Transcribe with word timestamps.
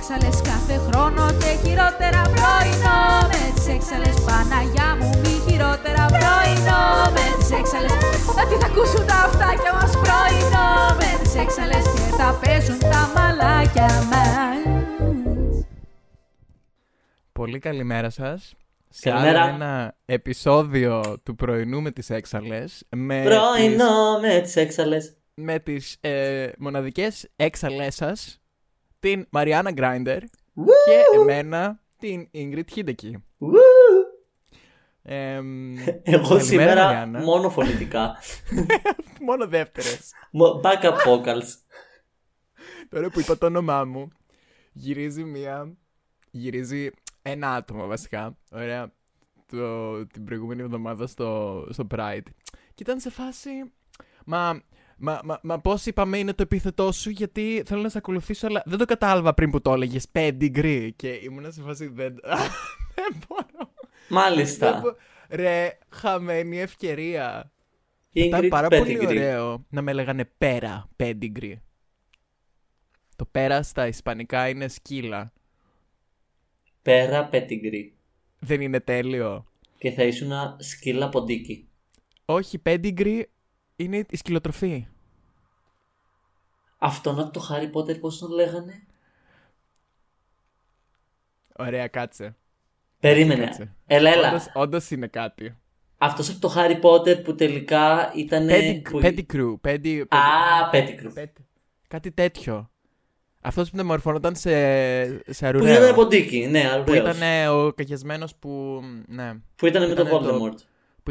έξαλες 0.00 0.40
κάθε 0.50 0.76
χρόνο 0.86 1.24
και 1.40 1.50
χειρότερα 1.62 2.22
πρωινό 2.36 3.00
μες 3.30 3.52
τις 3.54 3.66
έξαλες 3.76 4.16
Παναγιά 4.26 4.88
μου 4.98 5.10
μη 5.22 5.34
χειρότερα 5.46 6.04
πρωινό 6.18 6.82
μες 7.14 7.32
τις 7.38 7.50
έξαλες 7.60 7.92
Γιατί 8.34 8.54
θα 8.62 8.66
ακούσουν 8.72 9.06
τα 9.06 9.14
αυτάκια 9.28 9.72
μας 9.78 9.92
πρωινό 10.04 10.68
μες 10.98 11.18
τις 11.22 11.34
έξαλες 11.44 11.84
και 11.94 12.08
θα 12.18 12.38
παίζουν 12.42 12.78
τα 12.78 13.02
μαλάκια 13.14 13.88
μας 14.10 14.58
Πολύ 17.32 17.58
καλημέρα 17.58 18.10
σας. 18.10 18.54
Σε 18.88 19.10
Καλημέρα. 19.10 19.42
άλλο 19.42 19.54
ένα 19.54 19.96
επεισόδιο 20.04 21.20
του 21.22 21.34
πρωινού 21.34 21.80
με 21.82 21.90
τις 21.90 22.10
έξαλες. 22.10 22.86
Με 22.96 23.22
Πρωινό 23.22 24.18
με 24.20 24.40
τις 24.40 24.56
έξαλες. 24.56 25.04
τις, 25.04 25.16
με 25.34 25.58
τις 25.58 25.96
ε, 26.00 26.48
μοναδικές 26.58 27.28
έξαλές 27.36 27.94
σας. 27.94 28.39
Την 29.00 29.26
Μαριάννα 29.30 29.70
Γκράιντερ 29.72 30.20
και 30.84 31.18
εμένα 31.20 31.80
την 31.98 32.28
Ingrid 32.34 32.70
Χίντεκη. 32.72 33.24
Ου. 33.38 33.50
Εμ, 35.02 35.76
Εγώ 35.78 35.94
καλημέρα, 36.02 36.40
σήμερα 36.40 36.84
Μαριάννα. 36.84 37.20
μόνο 37.20 37.50
φωνητικά. 37.50 38.16
Μόνο 39.26 39.46
δεύτερες. 39.48 40.12
Μο- 40.30 40.60
Backup 40.64 40.96
vocals. 41.06 41.46
Τώρα 42.88 43.10
που 43.10 43.20
είπα 43.20 43.38
το 43.38 43.46
όνομά 43.46 43.84
μου, 43.84 44.08
γυρίζει 44.72 45.24
μία. 45.24 45.76
Γυρίζει 46.30 46.90
ένα 47.22 47.54
άτομο 47.54 47.86
βασικά. 47.86 48.36
Ωραία. 48.50 48.92
Το, 49.46 50.06
την 50.06 50.24
προηγούμενη 50.24 50.62
εβδομάδα 50.62 51.06
στο, 51.06 51.66
στο 51.70 51.86
Pride. 51.90 52.26
Και 52.74 52.82
ήταν 52.82 53.00
σε 53.00 53.10
φάση. 53.10 53.50
Μα. 54.24 54.60
Μα, 55.02 55.20
μα, 55.24 55.40
μα 55.42 55.60
πώς 55.60 55.86
είπαμε 55.86 56.18
είναι 56.18 56.32
το 56.34 56.42
επίθετό 56.42 56.92
σου, 56.92 57.10
γιατί 57.10 57.62
θέλω 57.66 57.82
να 57.82 57.88
σε 57.88 57.98
ακολουθήσω, 57.98 58.46
αλλά 58.46 58.62
δεν 58.66 58.78
το 58.78 58.84
κατάλαβα 58.84 59.34
πριν 59.34 59.50
που 59.50 59.60
το 59.60 59.72
έλεγες. 59.72 60.06
Pedigree. 60.12 60.88
Και 60.96 61.08
ήμουν 61.08 61.52
σε 61.52 61.62
φάση. 61.62 61.86
Δεν, 61.86 62.14
δεν 62.94 63.16
μπορώ. 63.28 63.46
Δεν 63.52 63.68
Μάλιστα. 64.08 64.80
μπο- 64.82 64.94
Ρε, 65.30 65.78
χαμένη 65.88 66.58
ευκαιρία. 66.60 67.52
Θα 68.12 68.20
ήταν 68.20 68.40
Ingrid 68.44 68.48
πάρα 68.48 68.68
πολύ 68.68 68.98
Pettigrew. 69.00 69.06
ωραίο 69.08 69.66
να 69.68 69.82
με 69.82 69.92
λέγανε 69.92 70.24
πέρα 70.38 70.88
pedigree. 70.96 71.54
Το 73.16 73.24
πέρα 73.30 73.62
στα 73.62 73.86
ισπανικά 73.86 74.48
είναι 74.48 74.68
σκύλα. 74.68 75.32
Πέρα 76.82 77.28
pedigree. 77.32 77.90
Δεν 78.38 78.60
είναι 78.60 78.80
τέλειο. 78.80 79.44
Και 79.78 79.90
θα 79.90 80.02
ήσουν 80.02 80.32
σκύλα 80.58 81.08
ποντίκι. 81.08 81.68
Όχι, 82.24 82.62
pedigree 82.66 83.22
είναι 83.84 84.04
η 84.10 84.16
σκυλοτροφή. 84.16 84.86
Αυτόν 86.78 87.20
από 87.20 87.30
το 87.30 87.48
Harry 87.50 87.70
Potter 87.76 88.00
πώς 88.00 88.18
τον 88.18 88.30
λέγανε; 88.30 88.82
Ωραία, 91.56 91.86
κάτσε. 91.88 92.36
Περίμενε. 93.00 93.44
Κάτσε. 93.44 93.74
Έλα, 93.86 94.10
έλα. 94.10 94.28
Όντως, 94.28 94.50
όντως 94.54 94.90
είναι 94.90 95.06
κάτι. 95.06 95.56
Αυτός 95.98 96.28
από 96.30 96.38
το 96.40 96.52
Harry 96.56 96.80
Potter 96.80 97.24
που 97.24 97.34
τελικά 97.34 98.12
ήταν... 98.16 98.46
Pedig- 98.48 98.90
που... 98.90 99.00
Pedicrew. 99.02 99.54
Pedi, 99.68 100.04
Α, 100.08 100.18
Pettigrew. 100.72 101.18
pedi- 101.18 101.44
κάτι 101.88 102.10
τέτοιο. 102.10 102.70
Αυτός 103.40 103.70
που 103.70 103.76
μεταμορφωνόταν 103.76 104.36
σε, 104.36 104.50
σε 105.32 105.40
Που 105.40 105.46
αρουραίο. 105.46 105.82
ήταν 105.82 105.94
ποντίκι, 105.94 106.46
ναι, 106.46 106.62
Που 106.62 106.68
αρουραίος. 106.68 107.16
ήταν 107.16 107.48
ο 107.56 107.72
καγιασμένος 107.72 108.34
που... 108.36 108.80
Ναι. 109.06 109.34
Που 109.56 109.66
ήταν 109.66 109.88
με 109.88 109.94
τον 109.94 110.06
ήτανε 110.06 110.26
το- 110.26 110.44
Voldemort. 110.44 110.58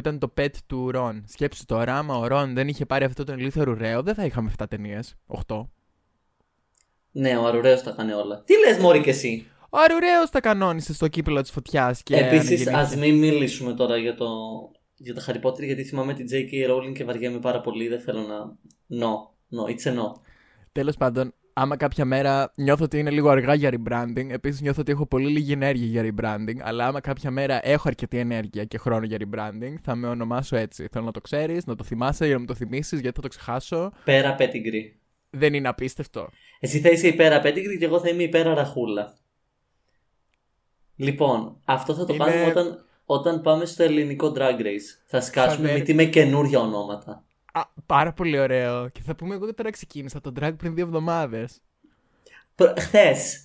Που 0.01 0.07
ήταν 0.07 0.19
το 0.19 0.33
pet 0.37 0.53
του 0.67 0.91
Ρον. 0.91 1.23
Σκέψου 1.27 1.65
τώρα, 1.65 1.97
άμα 1.97 2.17
ο 2.17 2.27
Ρον 2.27 2.53
δεν 2.53 2.67
είχε 2.67 2.85
πάρει 2.85 3.05
αυτό 3.05 3.23
τον 3.23 3.39
ηλίθιο 3.39 3.63
ρουραίο, 3.63 4.03
δεν 4.03 4.13
θα 4.13 4.25
είχαμε 4.25 4.51
7 4.59 4.65
ταινίες. 4.69 5.15
8. 5.47 5.67
Ναι, 7.11 7.37
ο 7.37 7.45
αρουραίος 7.45 7.83
τα 7.83 7.89
έκανε 7.89 8.13
όλα. 8.13 8.43
Τι 8.45 8.53
λες 8.57 8.77
μόρι 8.77 9.01
και 9.01 9.09
εσύ; 9.09 9.47
Ο 9.69 9.77
Αρουραίος 9.77 10.29
τα 10.29 10.39
κανόνισε 10.39 10.93
στο 10.93 11.07
κύπελο 11.07 11.41
της 11.41 11.51
φωτιάς 11.51 12.03
και. 12.03 12.15
Επίσης, 12.15 12.31
αναγεννήθηκε. 12.37 12.75
ας 12.75 12.95
μην 12.95 13.17
μιλήσουμε 13.17 13.73
τώρα 13.73 13.97
για 13.97 14.15
το, 14.15 14.27
για 14.95 15.13
το 15.13 15.23
Harry 15.27 15.47
Potter, 15.47 15.63
γιατί 15.63 15.83
θυμάμαι 15.83 16.13
την 16.13 16.27
J.K. 16.31 16.71
Rowling 16.71 16.93
και 16.93 17.03
βαριέμαι 17.03 17.39
πάρα 17.39 17.61
πολύ. 17.61 17.87
Δεν 17.87 17.99
θέλω 17.99 18.21
να. 18.21 18.57
No. 18.99 19.11
No, 19.51 19.71
it's 19.71 19.91
a 19.91 19.95
no. 19.95 20.11
Τέλος 20.71 20.95
πάντων, 20.95 21.33
άμα 21.61 21.75
κάποια 21.77 22.05
μέρα 22.05 22.51
νιώθω 22.55 22.83
ότι 22.83 22.99
είναι 22.99 23.09
λίγο 23.09 23.29
αργά 23.29 23.53
για 23.53 23.71
rebranding, 23.73 24.29
επίσης 24.29 24.61
νιώθω 24.61 24.81
ότι 24.81 24.91
έχω 24.91 25.05
πολύ 25.05 25.29
λίγη 25.29 25.51
ενέργεια 25.51 25.85
για 26.01 26.13
rebranding, 26.13 26.55
αλλά 26.61 26.87
άμα 26.87 26.99
κάποια 27.01 27.31
μέρα 27.31 27.59
έχω 27.67 27.87
αρκετή 27.87 28.17
ενέργεια 28.17 28.63
και 28.65 28.77
χρόνο 28.77 29.05
για 29.05 29.17
rebranding, 29.19 29.73
θα 29.83 29.95
με 29.95 30.07
ονομάσω 30.07 30.55
έτσι. 30.55 30.87
Θέλω 30.91 31.05
να 31.05 31.11
το 31.11 31.21
ξέρεις, 31.21 31.65
να 31.65 31.75
το 31.75 31.83
θυμάσαι 31.83 32.25
για 32.25 32.33
να 32.33 32.39
μου 32.39 32.45
το 32.45 32.53
θυμίσεις, 32.55 32.99
γιατί 32.99 33.15
θα 33.15 33.21
το 33.21 33.27
ξεχάσω. 33.27 33.91
Πέρα 34.03 34.35
Pedigree. 34.39 34.91
Δεν 35.29 35.53
είναι 35.53 35.67
απίστευτο. 35.67 36.29
Εσύ 36.59 36.79
θα 36.79 36.89
είσαι 36.89 37.07
υπέρα 37.07 37.41
Pedigree 37.43 37.77
και 37.79 37.85
εγώ 37.85 37.99
θα 37.99 38.09
είμαι 38.09 38.23
υπέρα 38.23 38.53
Ραχούλα. 38.53 39.13
Λοιπόν, 40.95 41.57
αυτό 41.65 41.93
θα 41.93 42.05
το 42.05 42.13
Είμαι- 42.13 42.25
κάνουμε 42.25 42.45
όταν, 42.45 42.85
όταν 43.05 43.41
πάμε 43.41 43.65
στο 43.65 43.83
ελληνικό 43.83 44.33
Drag 44.37 44.59
Race. 44.61 44.89
Θα 45.05 45.21
σκάσουμε 45.21 45.67
Θα 45.67 45.73
με- 45.73 45.79
μύτη 45.79 45.93
με 45.93 46.03
καινούργια 46.05 46.59
ονόματα. 46.59 47.23
Α, 47.53 47.61
πάρα 47.85 48.13
πολύ 48.13 48.39
ωραίο. 48.39 48.89
Και 48.89 49.01
θα 49.01 49.15
πούμε, 49.15 49.35
εγώ 49.35 49.53
τώρα 49.53 49.69
ξεκίνησα 49.69 50.21
το 50.21 50.33
drag 50.39 50.53
πριν 50.57 50.75
δύο 50.75 50.85
εβδομάδες. 50.85 51.61
Χθες. 52.77 53.43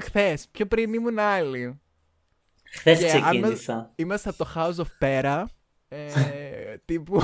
Χθες, 0.00 0.46
πιο 0.50 0.66
πριν 0.66 0.92
ήμουν 0.92 1.18
άλλη. 1.18 1.80
Χθες 2.72 2.98
Και 2.98 3.10
αν 3.10 3.22
ξεκίνησα. 3.22 3.92
Είμαστε 3.96 4.28
από 4.28 4.38
το 4.38 4.50
House 4.54 4.74
of 4.74 5.04
Pera. 5.04 5.44
Ε, 5.88 6.76
τύπου 6.84 7.20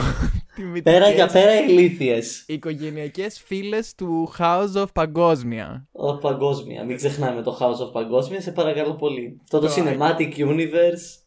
τιμητικές 0.54 0.92
Πέρα 0.92 1.10
για 1.10 1.26
πέρα 1.26 1.60
ηλίθιες. 1.60 2.44
Οικογενειακές 2.46 3.40
φίλες 3.40 3.94
του 3.94 4.32
House 4.38 4.74
of 4.74 4.92
Παγκόσμια. 4.92 5.88
Ο 5.92 6.18
παγκόσμια. 6.18 6.84
Μην 6.84 6.96
ξεχνάμε 6.96 7.42
το 7.42 7.58
House 7.60 7.88
of 7.88 7.92
Παγκόσμια, 7.92 8.40
σε 8.40 8.52
παρακαλώ 8.52 8.94
πολύ. 8.94 9.40
Αυτό 9.42 9.58
το 9.58 9.66
Το 9.66 9.74
Cinematic 9.76 10.36
Universe. 10.36 11.24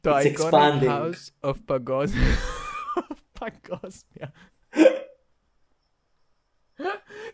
Το 0.00 0.16
It's 0.16 0.22
Iconic 0.22 0.50
expanding. 0.50 0.88
House 0.88 1.50
of 1.50 1.54
Παγκόσμια. 1.64 2.36
Παγκόσμια. 3.42 4.32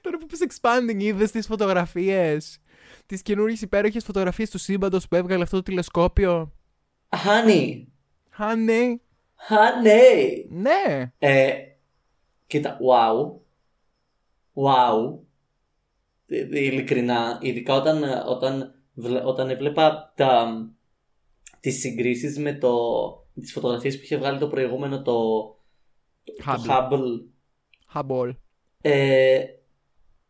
Τώρα 0.01 0.19
που 0.19 0.27
πεις 0.27 0.47
expanding 0.49 0.99
είδες 0.99 1.31
τις 1.31 1.47
φωτογραφίες. 1.47 2.61
Τις 3.07 3.23
καινούργιες 3.23 3.61
υπέροχες 3.63 4.05
φωτογραφίες 4.05 4.51
του 4.51 4.59
σύμπαντος 4.59 5.09
που 5.09 5.15
έβγαλε 5.17 5.43
αυτό 5.43 5.57
το 5.57 5.63
τηλεσκόπιο; 5.63 6.53
Honey. 7.09 7.85
Honey. 8.39 8.97
Honey. 9.49 10.45
Ναι. 10.49 11.13
Ε, 11.19 11.55
κοίτα, 12.47 12.79
wow. 12.81 13.31
Wow. 14.55 15.19
Ε, 16.27 16.39
ε, 16.39 16.65
Ειλικρινά, 16.65 17.39
ειδικά 17.43 17.75
όταν, 17.75 18.03
ε, 18.03 18.23
όταν, 18.27 18.75
βλέ- 18.95 19.25
όταν 19.27 19.51
έβλεπα 19.51 20.13
τα, 20.17 20.59
τις 21.61 21.81
συγκρίσεις 21.81 22.39
με 22.39 22.53
το, 22.53 22.73
τις 23.35 23.53
φωτογραφίες 23.53 23.97
που 23.97 24.03
είχε 24.05 24.17
βγάλει 24.17 24.39
το 24.39 24.49
προηγούμενο 24.49 25.03
το, 25.03 25.15
το, 26.37 26.45
το 26.45 26.63
Hubble. 26.69 28.35
ε, 28.83 29.39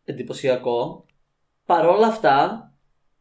εντυπωσιακό. 0.05 1.07
Παρόλα 1.67 2.07
αυτά, 2.07 2.63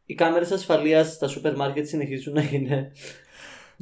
οι 0.04 0.14
κάμερες 0.14 0.50
ασφαλείας 0.50 1.12
στα 1.12 1.28
σούπερ 1.28 1.56
μάρκετ 1.56 1.86
συνεχίζουν 1.86 2.32
να 2.34 2.42
είναι 2.42 2.92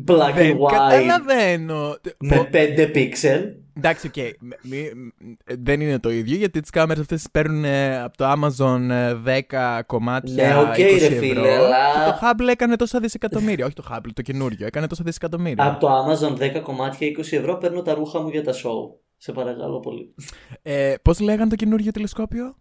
black 0.06 0.30
and 0.30 0.32
white. 0.32 0.34
Δεν 0.34 0.70
καταλαβαίνω. 0.70 1.96
με 2.18 2.48
5 2.52 2.90
pixel. 2.94 3.54
Εντάξει, 3.76 4.06
οκ. 4.06 4.14
μ- 4.40 4.70
μη- 4.70 4.92
μ- 4.94 5.52
Δεν 5.58 5.80
είναι 5.80 5.98
το 5.98 6.10
ίδιο 6.10 6.36
γιατί 6.36 6.60
τις 6.60 6.70
κάμερες 6.70 7.00
αυτές 7.02 7.26
παίρνουν 7.32 7.64
ε, 7.64 7.98
από 8.02 8.16
το 8.16 8.32
Amazon 8.32 8.88
ε, 8.90 9.14
10 9.48 9.80
κομμάτια. 9.86 10.46
Ναι, 10.48 10.56
οκ, 10.60 10.74
20 10.74 10.76
ρε 10.76 10.84
ευρώ, 11.06 11.18
φίλε, 11.18 11.54
αλλά- 11.54 11.76
Και 12.04 12.10
το 12.10 12.18
Hubble 12.22 12.48
έκανε 12.50 12.76
τόσα 12.76 13.00
δισεκατομμύρια. 13.00 13.64
Όχι 13.64 13.74
το 13.74 13.84
Hubble, 13.90 14.10
το 14.14 14.22
καινούριο. 14.22 14.66
Έκανε 14.66 14.86
τόσα 14.86 15.02
δισεκατομμύρια. 15.04 15.64
Από 15.66 15.80
το 15.80 15.88
Amazon 15.88 16.36
10 16.56 16.60
κομμάτια 16.62 17.08
20 17.08 17.36
ευρώ 17.36 17.56
παίρνω 17.56 17.82
τα 17.82 17.94
ρούχα 17.94 18.20
μου 18.20 18.28
για 18.28 18.42
τα 18.44 18.52
show. 18.52 18.98
Σε 19.16 19.32
παρακαλώ 19.32 19.80
πολύ. 19.80 20.14
Ε, 20.62 20.94
Πώς 21.02 21.20
λέγανε 21.20 21.50
το 21.50 21.56
καινούριο 21.56 21.90
τηλεσκόπιο, 21.92 22.56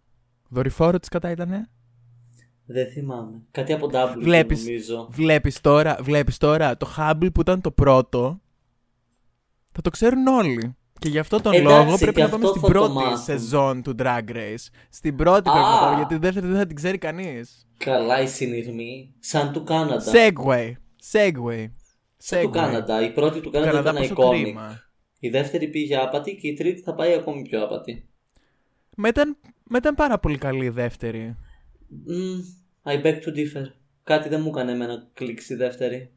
Δορυφόρος 0.48 0.98
τι 0.98 1.08
σκατά 1.08 1.30
ήτανε; 1.30 1.70
Δεν 2.66 2.86
θυμάμαι. 2.90 3.42
Κάτι 3.50 3.72
από 3.72 3.88
W 3.92 4.14
Βλέπεις. 4.18 4.64
νομίζω. 4.64 5.08
Βλέπεις 5.10 5.60
τώρα, 5.60 5.98
βλέπεις 6.00 6.36
τώρα 6.36 6.76
το 6.76 6.88
Hubble 6.96 7.28
που 7.34 7.40
ήταν 7.40 7.60
το 7.60 7.70
πρώτο; 7.70 8.40
Θα 9.72 9.80
το 9.82 9.90
ξέρουν 9.90 10.26
όλοι. 10.26 10.76
Και 10.98 11.08
γι' 11.08 11.18
αυτό 11.18 11.40
τον 11.40 11.52
Εντάξει, 11.52 11.84
λόγο 11.86 11.96
πρέπει 11.96 12.12
και 12.16 12.22
να 12.22 12.28
πάμε 12.28 12.44
αυτό 12.46 12.58
στην 12.58 12.60
θα 12.60 12.66
το 12.66 12.72
πρώτη 12.72 12.92
μάθουν. 12.92 13.16
σεζόν 13.18 13.82
του 13.82 13.94
Drag 13.98 14.30
Race. 14.30 14.66
Στην 14.90 15.16
πρώτη 15.16 15.48
Α! 15.48 15.52
πρέπει 15.52 15.66
να 15.66 15.78
πάμε, 15.80 15.96
γιατί 15.96 16.16
δεν 16.16 16.32
θα, 16.32 16.40
δεν 16.40 16.56
θα 16.56 16.66
την 16.66 16.76
ξέρει 16.76 16.98
κανείς. 16.98 17.66
Καλά 17.78 18.20
η 18.20 18.26
συνειρμή. 18.26 19.14
Σαν 19.18 19.52
του 19.52 19.64
Κάναντα. 19.64 20.12
Segway. 20.12 20.72
Segway. 21.12 21.66
Σαν 22.16 22.40
του 22.42 22.48
Segway. 22.48 22.52
Κάναντα. 22.52 23.02
Η 23.04 23.12
πρώτη 23.12 23.40
του 23.40 23.50
Κάναντα 23.50 23.70
Καναδά 23.72 23.90
ήταν 23.90 24.08
πόσο 24.16 24.28
iconic. 24.30 24.42
κρίμα. 24.42 24.80
Η 25.18 25.28
δεύτερη 25.28 25.68
πήγε 25.68 25.96
άπατη 25.96 26.36
και 26.36 26.48
η 26.48 26.54
τρίτη 26.54 26.80
θα 26.80 26.94
πάει 26.94 27.12
ακόμη 27.12 27.42
πιο 27.42 27.62
άπατη. 27.64 28.08
Μα 28.96 29.08
ήταν, 29.08 29.36
μα 29.64 29.76
ήταν 29.78 29.94
πάρα 29.94 30.18
πολύ 30.18 30.38
καλή 30.38 30.64
η 30.64 30.68
δεύτερη. 30.68 31.36
Mm, 32.08 32.92
I 32.92 33.02
beg 33.02 33.14
to 33.14 33.36
differ. 33.36 33.64
Κάτι 34.04 34.28
δεν 34.28 34.40
μου 34.40 34.48
έκανε 34.48 34.72
εμένα 34.72 35.10
κλικ 35.12 35.40
στη 35.40 35.54
δεύτερη. 35.54 36.10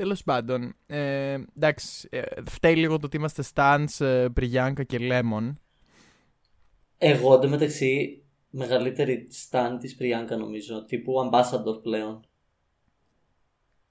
Τέλος 0.00 0.22
πάντων, 0.22 0.74
ε, 0.86 1.38
εντάξει, 1.56 2.08
ε, 2.10 2.22
φταίει 2.50 2.76
λίγο 2.76 2.98
το 2.98 3.06
ότι 3.06 3.16
είμαστε 3.16 3.44
Stans, 3.54 3.86
ε, 4.06 4.28
Μπριγιάνκα 4.28 4.82
και 4.82 4.98
Lemon. 5.00 5.52
Εγώ 6.98 7.34
εντωμεταξύ 7.34 8.22
μεγαλύτερη 8.50 9.28
stan 9.50 9.76
της 9.80 9.94
Πριάνκα 9.96 10.36
νομίζω. 10.36 10.84
Τύπου 10.84 11.12
ambassador 11.30 11.82
πλέον. 11.82 12.20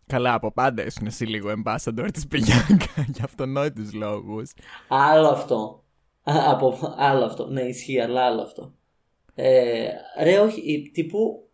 Καλά, 0.05 0.33
από 0.33 0.51
πάντα 0.51 0.85
ήσουν 0.85 1.05
εσύ 1.07 1.25
λίγο 1.25 1.53
ambassador 1.63 2.09
της 2.13 2.27
Πριάνκα 2.27 3.05
για 3.13 3.23
αυτονόητους 3.23 3.93
λόγους. 3.93 4.51
Άλλο 4.87 5.27
αυτό. 5.27 5.83
Α, 6.23 6.33
από, 6.51 6.93
άλλο 6.97 7.25
αυτό. 7.25 7.47
Ναι, 7.47 7.61
ισχύει, 7.61 7.99
αλλά 7.99 8.21
άλλο 8.25 8.41
αυτό. 8.41 8.73
Ε, 9.35 9.89
ρε, 10.23 10.39
όχι, 10.39 10.61
η- 10.61 10.89
τύπου 10.89 11.48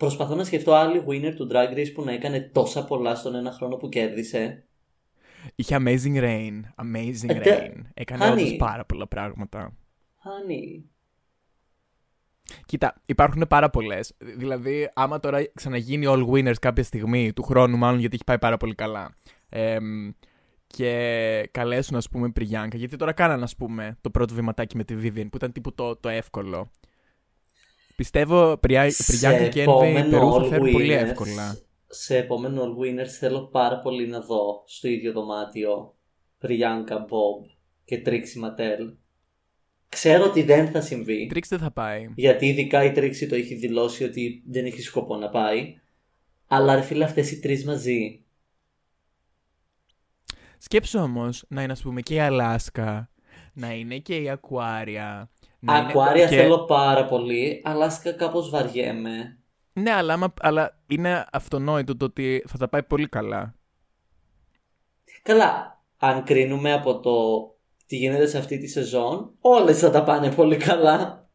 προσπαθώ 0.00 0.34
να 0.34 0.44
σκεφτώ 0.44 0.72
άλλη 0.74 1.04
winner 1.08 1.32
του 1.36 1.48
Drag 1.52 1.76
Race 1.78 1.92
που 1.94 2.04
να 2.04 2.12
έκανε 2.12 2.40
τόσα 2.40 2.84
πολλά 2.84 3.14
στον 3.14 3.34
ένα 3.34 3.52
χρόνο 3.52 3.76
που 3.76 3.88
κέρδισε. 3.88 4.64
Είχε 5.54 5.76
amazing 5.80 6.16
rain. 6.22 6.60
Amazing 6.84 7.28
Ε, 7.28 7.34
τε- 7.40 7.72
rain. 7.74 7.80
Έκανε 7.94 8.24
Honey. 8.28 8.32
όντως 8.32 8.56
πάρα 8.56 8.84
πολλά 8.84 9.06
πράγματα. 9.08 9.72
Honey. 10.24 10.82
Κοίτα, 12.66 12.94
υπάρχουν 13.06 13.44
πάρα 13.48 13.70
πολλές. 13.70 14.14
Δηλαδή, 14.36 14.90
άμα 14.94 15.20
τώρα 15.20 15.42
ξαναγίνει 15.54 16.06
all 16.08 16.26
winners 16.28 16.54
κάποια 16.60 16.82
στιγμή 16.82 17.32
του 17.32 17.42
χρόνου, 17.42 17.76
μάλλον 17.76 18.00
γιατί 18.00 18.14
έχει 18.14 18.24
πάει 18.24 18.38
πάρα 18.38 18.56
πολύ 18.56 18.74
καλά. 18.74 19.14
εμ, 19.48 20.10
και 20.66 21.48
καλέσουν, 21.50 21.96
ας 21.96 22.08
πούμε, 22.08 22.30
Πριάνκα. 22.30 22.76
Γιατί 22.76 22.96
τώρα 22.96 23.12
κάνανε, 23.12 23.42
ας 23.42 23.56
πούμε, 23.56 23.98
το 24.00 24.10
πρώτο 24.10 24.34
βηματάκι 24.34 24.76
με 24.76 24.84
τη 24.84 24.94
Vivian, 25.02 25.26
που 25.30 25.36
ήταν 25.36 25.52
τύπου 25.52 25.74
το, 25.74 25.96
το 25.96 26.08
εύκολο. 26.08 26.70
Πιστεύω 28.00 28.56
Πριά, 28.56 28.92
Πριάνκα 29.06 29.48
και 29.48 29.64
Envy 29.68 30.06
Περού 30.10 30.32
θα 30.32 30.44
φέρουν 30.44 30.72
πολύ 30.72 30.92
εύκολα. 30.92 31.58
σε 31.86 32.16
επόμενο 32.16 32.62
All 32.62 32.82
Winners 32.82 33.08
θέλω 33.08 33.46
πάρα 33.46 33.78
πολύ 33.78 34.06
να 34.06 34.20
δω 34.20 34.62
στο 34.66 34.88
ίδιο 34.88 35.12
δωμάτιο 35.12 35.94
Πριάνκα, 36.38 36.98
Μπομπ 36.98 37.44
και 37.84 37.98
Τρίξη 37.98 38.38
Ματέλ. 38.38 38.92
Ξέρω 39.88 40.24
ότι 40.24 40.42
δεν 40.42 40.70
θα 40.70 40.80
συμβεί. 40.80 41.22
Η 41.22 41.26
Τρίξ 41.26 41.48
δεν 41.48 41.58
θα 41.58 41.70
πάει. 41.70 42.08
Γιατί 42.14 42.46
ειδικά 42.46 42.84
η 42.84 42.92
Τρίξη 42.92 43.26
το 43.26 43.34
έχει 43.34 43.54
δηλώσει 43.54 44.04
ότι 44.04 44.42
δεν 44.46 44.64
έχει 44.64 44.82
σκοπό 44.82 45.16
να 45.16 45.28
πάει. 45.28 45.74
Αλλά 46.46 46.74
ρε 46.74 46.82
φίλε 46.82 47.04
αυτές 47.04 47.30
οι 47.30 47.40
τρεις 47.40 47.64
μαζί. 47.64 48.24
Σκέψου 50.58 51.00
όμως 51.00 51.44
να 51.48 51.62
είναι, 51.62 51.72
ας 51.72 51.82
πούμε, 51.82 52.00
και 52.00 52.14
η 52.14 52.20
Αλάσκα, 52.20 53.10
να 53.52 53.74
είναι 53.74 53.98
και 53.98 54.16
η 54.16 54.30
Ακουάρια. 54.30 55.30
Να 55.60 55.76
είναι- 55.78 55.88
Ακουάρια 55.88 56.28
και- 56.28 56.36
θέλω 56.36 56.64
πάρα 56.64 57.04
πολύ. 57.04 57.62
Αλάσκα 57.64 58.12
κάπως 58.12 58.50
βαριέμαι. 58.50 59.38
Ναι, 59.72 59.90
αλλά, 59.90 60.12
άμα- 60.12 60.34
αλλά 60.40 60.80
είναι 60.86 61.26
αυτονόητο 61.32 61.96
το 61.96 62.04
ότι 62.04 62.44
θα 62.48 62.58
τα 62.58 62.68
πάει 62.68 62.82
πολύ 62.82 63.08
καλά. 63.08 63.54
Καλά, 65.22 65.82
αν 65.98 66.24
κρίνουμε 66.24 66.72
από 66.72 67.00
το 67.00 67.12
τι 67.86 67.96
γίνεται 67.96 68.26
σε 68.26 68.38
αυτή 68.38 68.58
τη 68.58 68.66
σεζόν, 68.66 69.30
όλες 69.40 69.78
θα 69.78 69.90
τα 69.90 70.02
πάνε 70.04 70.32
πολύ 70.32 70.56
καλά. 70.56 71.28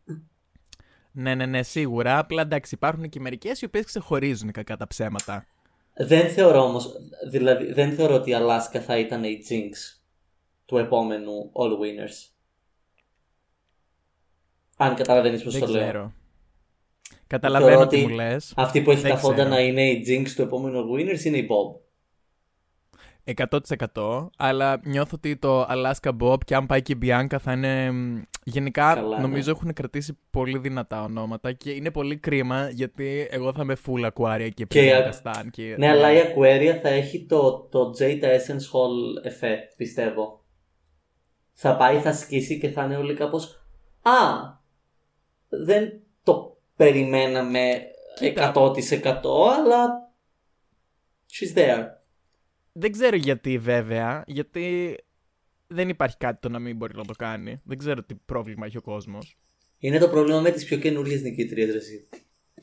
Ναι, 1.12 1.36
ναι, 1.36 1.45
ναι, 1.45 1.63
σίγουρα. 1.63 2.18
Απλά 2.18 2.42
εντάξει, 2.42 2.75
υπάρχουν 2.75 3.10
και 3.10 3.19
μερικές 3.19 3.62
οι 3.62 3.66
οποίες 3.66 3.86
ξεχωρίζουν 3.86 4.51
κακά 4.51 4.77
τα 4.77 4.88
ψέματα. 4.88 5.45
Δεν 5.94 6.30
θεωρώ 6.30 6.63
όμως, 6.63 6.94
δηλαδή 7.30 7.72
δεν 7.74 7.92
θεωρώ 7.92 8.13
ότι 8.16 8.30
η 8.30 8.33
Αλάσκα 8.33 8.81
θα 8.81 8.98
ήταν 8.98 9.24
η 9.24 9.38
Jinx 9.50 10.01
του 10.66 10.77
επόμενου 10.77 11.51
All 11.54 11.72
Winners. 11.72 12.35
Αν 14.77 14.95
καταλαβαίνεις 14.95 15.44
πώς 15.44 15.54
Δεν 15.54 15.62
το 15.62 15.68
λέω. 15.72 15.81
ξέρω. 15.83 16.13
Καταλαβαίνω 17.27 17.72
Θεωρώ 17.72 17.88
τι 17.88 17.98
ότι 17.98 18.07
μου 18.07 18.13
λες. 18.16 18.54
Αυτή 18.56 18.81
που 18.81 18.92
έχει 18.92 19.01
Δεν 19.01 19.12
τα 19.12 19.18
φόντα 19.18 19.33
ξέρω. 19.33 19.50
να 19.50 19.60
είναι 19.60 19.89
η 19.89 20.04
Jinx 20.07 20.30
του 20.36 20.42
επόμενου 20.42 20.80
All 20.83 21.00
Winners 21.00 21.24
είναι 21.24 21.38
η 21.38 21.48
Bob. 21.50 21.80
100%. 23.94 24.30
Αλλά 24.38 24.80
νιώθω 24.83 25.12
ότι 25.16 25.38
το 25.38 25.62
Alaska 25.69 26.12
Bob 26.19 26.38
και 26.45 26.56
αν 26.56 26.66
πάει 26.66 26.81
και 26.81 26.94
η 26.94 26.98
Bianca 27.01 27.36
θα 27.39 27.51
είναι. 27.51 27.92
μ, 27.92 28.22
Γενικά 28.48 28.94
Καλά, 28.94 29.16
ναι. 29.16 29.22
νομίζω 29.22 29.51
έχουν 29.51 29.74
κρατήσει 29.74 30.18
πολύ 30.30 30.57
δυνατά 30.57 31.04
ονόματα 31.04 31.51
και 31.51 31.72
είναι 31.72 31.92
πολύ 31.92 32.18
κρίμα 32.18 32.69
γιατί 32.69 33.27
εγώ 33.31 33.54
θα 33.54 33.62
είμαι 33.62 33.75
full 33.86 34.10
Aquaria 34.12 34.50
και 34.54 34.66
Και 34.66 34.86
η 34.86 34.89
Bianca 34.92 35.10
Aqu- 35.12 35.31
Stan. 35.31 35.44
Και... 35.51 35.75
Ναι, 35.77 35.89
αλλά 35.89 36.12
η 36.12 36.18
Aquaria 36.22 36.80
θα 36.81 36.89
έχει 36.89 37.25
το, 37.25 37.68
το 37.72 37.94
Jada 38.00 38.24
Essence 38.24 38.66
Hall 38.72 39.27
effect, 39.27 39.74
πιστεύω. 39.77 40.44
Θα 41.54 41.75
πάει, 41.77 42.00
θα 42.00 42.13
σκίσει 42.13 42.60
και 42.60 42.69
θα 42.69 42.83
είναι 42.83 42.98
όλοι 42.98 43.13
κάπως 43.13 43.66
«Α, 44.01 44.12
δεν 45.50 46.02
το 46.24 46.58
περιμέναμε 46.76 47.82
Κοίτα. 48.20 48.52
100% 48.56 48.74
αλλά 49.60 50.12
she's 51.32 51.58
there». 51.58 51.86
Δεν 52.72 52.92
ξέρω 52.92 53.16
γιατί 53.16 53.58
βέβαια, 53.58 54.24
γιατί 54.28 54.98
δεν 55.68 55.90
υπάρχει 55.90 56.18
κάτι 56.18 56.40
το 56.40 56.50
να 56.50 56.60
μην 56.60 56.76
μπορεί 56.76 56.96
να 56.96 57.06
το 57.06 57.14
κάνει. 57.14 57.62
Δεν 57.64 57.78
ξέρω 57.78 58.04
τι 58.04 58.16
πρόβλημα 58.16 58.66
έχει 58.66 58.78
ο 58.78 58.82
κόσμος. 58.82 59.38
Είναι 59.78 59.98
το 59.98 60.10
πρόβλημα 60.10 60.40
με 60.42 60.52
τις 60.52 60.66
πιο 60.66 60.78
καινούριες 60.78 61.22
νικήτριες, 61.22 61.72
ρε 61.72 61.78
εσύ. 61.78 62.08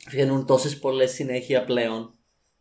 Βγαίνουν 0.09 0.47
τόσες 0.47 0.79
πολλές 0.79 1.11
συνέχεια 1.13 1.65
πλέον 1.65 2.15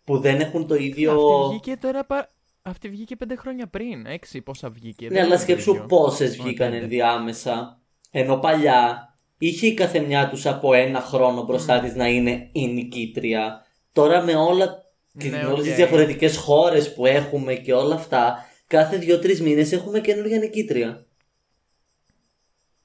που 0.04 0.20
δεν 0.20 0.40
έχουν 0.40 0.68
το 0.68 0.76
ίδιο... 0.76 1.12
Αυτή 1.12 1.50
βγήκε 1.50 1.78
τώρα. 1.78 2.06
πα- 2.06 2.34
Αυτή 2.62 2.90
βγήκε 2.90 3.16
πέντε 3.16 3.36
χρόνια 3.36 3.68
πριν. 3.68 4.06
Έξι, 4.06 4.42
πόσα 4.42 4.70
βγήκε. 4.70 5.06
Ναι, 5.08 5.12
δεν 5.14 5.18
αλλά 5.18 5.28
είναι 5.28 5.36
το 5.36 5.42
σκέψου 5.42 5.72
ίδιο. 5.74 5.86
πόσες 5.86 6.30
Όχι, 6.30 6.42
βγήκαν 6.42 6.70
πέντε. 6.72 6.84
ενδιάμεσα. 6.84 7.82
Ενώ 8.12 8.38
παλιά 8.38 9.11
είχε 9.48 9.68
η 9.68 9.74
καθεμιά 9.74 10.30
τους 10.30 10.46
από 10.46 10.74
ένα 10.74 11.02
χρόνο 11.02 11.44
μπροστά 11.44 11.80
της 11.80 11.96
να 11.96 12.08
είναι 12.08 12.50
η 12.52 12.68
νικήτρια. 12.68 13.66
Τώρα 13.92 14.22
με 14.22 14.36
όλα 14.36 14.84
και 15.18 15.30
Ναι, 15.30 15.38
με 15.38 15.46
όλες 15.46 15.62
τις 15.62 15.70
οκ. 15.70 15.76
διαφορετικές 15.76 16.38
χώρες 16.38 16.94
που 16.94 17.06
έχουμε 17.06 17.54
και 17.56 17.74
όλα 17.74 17.96
αυτά, 17.96 18.46
κάθε 18.68 18.98
δύο-τρεις 18.98 19.42
μήνες 19.42 19.72
έχουμε 19.72 20.00
καινούργια 20.02 20.38
νικήτρια. 20.38 21.06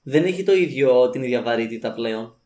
Δεν 0.02 0.24
έχει 0.24 0.42
το 0.42 0.52
ίδιο 0.54 1.10
την 1.10 1.22
ίδια 1.22 1.42
βαρύτητα 1.42 1.92
πλέον. 1.92 2.40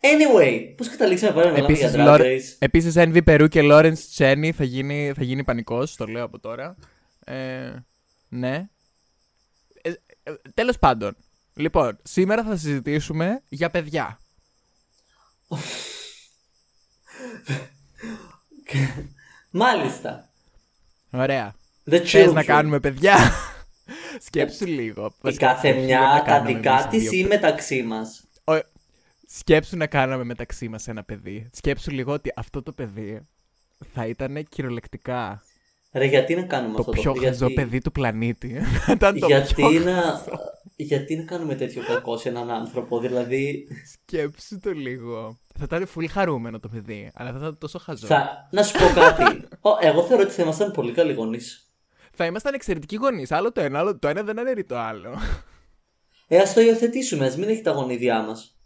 Anyway, 0.00 0.72
πώς 0.76 0.88
καταλήξαμε 0.88 1.32
πάλι 1.32 1.46
να 1.46 1.52
μιλάμε 1.52 1.72
για 1.72 1.86
Επίσης, 1.88 2.00
Drag 2.04 2.16
Lore- 2.18 2.20
Race; 2.20 2.56
Επίσης, 2.58 2.94
Envy 2.96 3.24
Περού 3.24 3.48
και 3.48 3.60
Lawrence 3.62 3.98
Τσένι 4.10 4.52
θα 4.52 4.64
γίνει, 4.64 5.12
θα 5.16 5.24
γίνει 5.24 5.44
πανικός, 5.44 5.96
το 5.96 6.06
λέω 6.06 6.24
από 6.24 6.38
τώρα. 6.40 6.76
Ε, 7.24 7.70
ναι. 8.28 8.68
Ε, 9.82 9.90
ε, 10.22 10.32
τέλος 10.54 10.78
πάντων. 10.78 11.16
Λοιπόν, 11.54 11.98
σήμερα 12.02 12.44
θα 12.44 12.56
συζητήσουμε 12.56 13.42
για 13.48 13.70
παιδιά. 13.70 14.18
Μάλιστα. 19.50 20.28
Ωραία. 21.10 21.54
The 21.90 22.00
Θες 22.06 22.12
children. 22.28 22.32
να 22.32 22.44
κάνουμε 22.44 22.80
παιδιά; 22.80 23.16
Σκέψου 24.26 24.66
λίγο. 24.66 25.06
Η 25.06 25.18
Βασικά, 25.20 25.46
κάθε 25.46 25.68
όχι, 25.68 25.76
δεν 25.76 25.86
μια 25.86 26.00
να 26.00 26.18
τα 26.18 26.20
κάνουμε 26.24 26.52
δικά 26.54 26.72
εμείς 26.72 26.86
της 26.86 27.08
δύο 27.10 27.18
ή 27.24 27.24
μεταξύ 27.28 27.82
μας. 27.82 28.24
Ο- 28.44 28.68
Σκέψου 29.26 29.76
να 29.76 29.86
κάναμε 29.86 30.24
μεταξύ 30.24 30.68
μας 30.68 30.88
ένα 30.88 31.04
παιδί. 31.04 31.50
Σκέψου 31.52 31.90
λίγο 31.90 32.12
ότι 32.12 32.32
αυτό 32.36 32.62
το 32.62 32.72
παιδί 32.72 33.20
θα 33.92 34.06
ήταν 34.06 34.46
κυριολεκτικά 34.48 35.42
Ρε, 35.92 36.04
γιατί 36.04 36.34
να 36.34 36.42
κάνουμε 36.42 36.74
το 36.74 36.80
αυτό 36.80 36.92
πιο 36.92 37.12
το 37.12 37.20
χαζό 37.20 37.46
γιατί... 37.46 37.54
παιδί 37.54 37.80
του 37.80 37.92
πλανήτη. 37.92 38.60
Θα 38.60 38.92
ήταν 38.96 39.18
το 39.18 39.26
γιατί, 39.26 39.54
πιο 39.54 39.70
να... 39.70 39.92
χαζό. 39.92 40.38
γιατί 40.76 41.16
να 41.16 41.22
κάνουμε 41.24 41.54
τέτοιο 41.54 41.82
κακό 41.86 42.16
σε 42.16 42.28
έναν 42.28 42.50
άνθρωπο, 42.50 42.98
δηλαδή. 43.00 43.68
Σκέψου 43.92 44.58
το 44.58 44.70
λίγο. 44.70 45.38
Θα 45.58 45.64
ήταν 45.64 45.88
πολύ 45.94 46.06
χαρούμενο 46.06 46.60
το 46.60 46.68
παιδί, 46.68 47.10
αλλά 47.14 47.30
θα 47.30 47.38
ήταν 47.38 47.58
τόσο 47.58 47.78
χαζό. 47.78 48.06
θα... 48.06 48.48
Να 48.50 48.62
σου 48.62 48.78
πω 48.78 49.00
κάτι. 49.00 49.22
Ω, 49.68 49.70
εγώ 49.80 50.02
θεωρώ 50.02 50.22
ότι 50.22 50.32
θα 50.32 50.42
ήμασταν 50.42 50.70
πολύ 50.70 50.92
καλοί 50.92 51.12
γονείς. 51.12 51.74
Θα 52.12 52.24
ήμασταν 52.24 52.54
εξαιρετικοί 52.54 52.96
γονείς. 52.96 53.32
Άλλο 53.32 53.52
το 53.52 53.60
ένα, 53.60 53.78
άλλο 53.78 53.98
το 53.98 54.08
ένα 54.08 54.22
δεν 54.22 54.38
αναιρεί 54.38 54.64
το 54.64 54.78
άλλο. 54.78 55.18
Ε, 56.28 56.38
ας 56.38 56.52
το 56.52 56.60
υιοθετήσουμε, 56.60 57.26
ας 57.26 57.36
μην 57.36 57.48
έχει 57.48 57.62
τα 57.62 57.70
γονίδια 57.70 58.22
μας. 58.22 58.58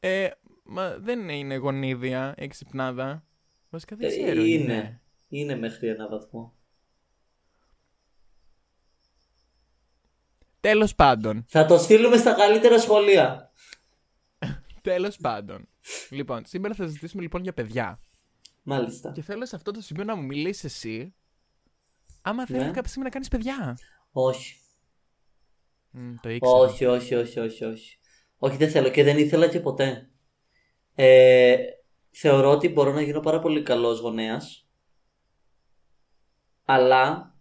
Ε, 0.00 0.28
μα 0.64 0.96
δεν 0.98 1.28
είναι 1.28 1.54
γονίδια, 1.54 2.34
εξυπνάδα. 2.36 3.24
Βασικά 3.70 3.96
δεν 3.96 4.08
ξέρω. 4.08 4.40
Ε, 4.40 4.44
είναι. 4.44 4.52
Είναι 4.52 5.00
μέχρι 5.58 5.88
ένα 5.88 6.08
βαθμό. 6.08 6.54
Τέλος 10.60 10.94
πάντων. 10.94 11.44
Θα 11.48 11.66
το 11.66 11.78
στείλουμε 11.78 12.16
στα 12.16 12.34
καλύτερα 12.34 12.78
σχολεία. 12.78 13.52
Τέλος 14.82 15.16
πάντων. 15.16 15.68
λοιπόν, 16.10 16.44
σήμερα 16.46 16.74
θα 16.74 16.86
συζητήσουμε 16.86 17.22
λοιπόν 17.22 17.42
για 17.42 17.52
παιδιά. 17.52 18.00
Μάλιστα. 18.62 19.12
Και 19.12 19.22
θέλω 19.22 19.46
σε 19.46 19.56
αυτό 19.56 19.70
το 19.70 19.80
σημείο 19.80 20.04
να 20.04 20.14
μου 20.16 20.24
μιλήσεις 20.24 20.64
εσύ. 20.64 21.14
Άμα 22.22 22.46
θέλεις 22.46 22.62
Ναι. 22.62 22.70
κάποια 22.70 22.88
στιγμή 22.88 23.04
να 23.04 23.10
κάνεις 23.10 23.28
παιδιά. 23.28 23.78
Όχι. 24.12 24.54
Μμ, 25.90 26.14
το 26.22 26.28
ήξερα. 26.28 26.56
Όχι, 26.56 26.84
όχι, 26.84 27.14
όχι, 27.14 27.38
όχι, 27.38 27.64
όχι. 27.64 27.98
Όχι, 28.38 28.56
δεν 28.56 28.70
θέλω 28.70 28.88
και 28.90 29.02
δεν 29.02 29.18
ήθελα 29.18 29.48
και 29.48 29.60
ποτέ. 29.60 30.10
Ε, 30.94 31.56
θεωρώ 32.10 32.50
ότι 32.50 32.68
μπορώ 32.68 32.92
να 32.92 33.00
γίνω 33.00 33.20
πάρα 33.20 33.38
πολύ 33.38 33.62
καλός 33.62 34.00
γονέας. 34.00 34.65
Αλλά 36.68 37.34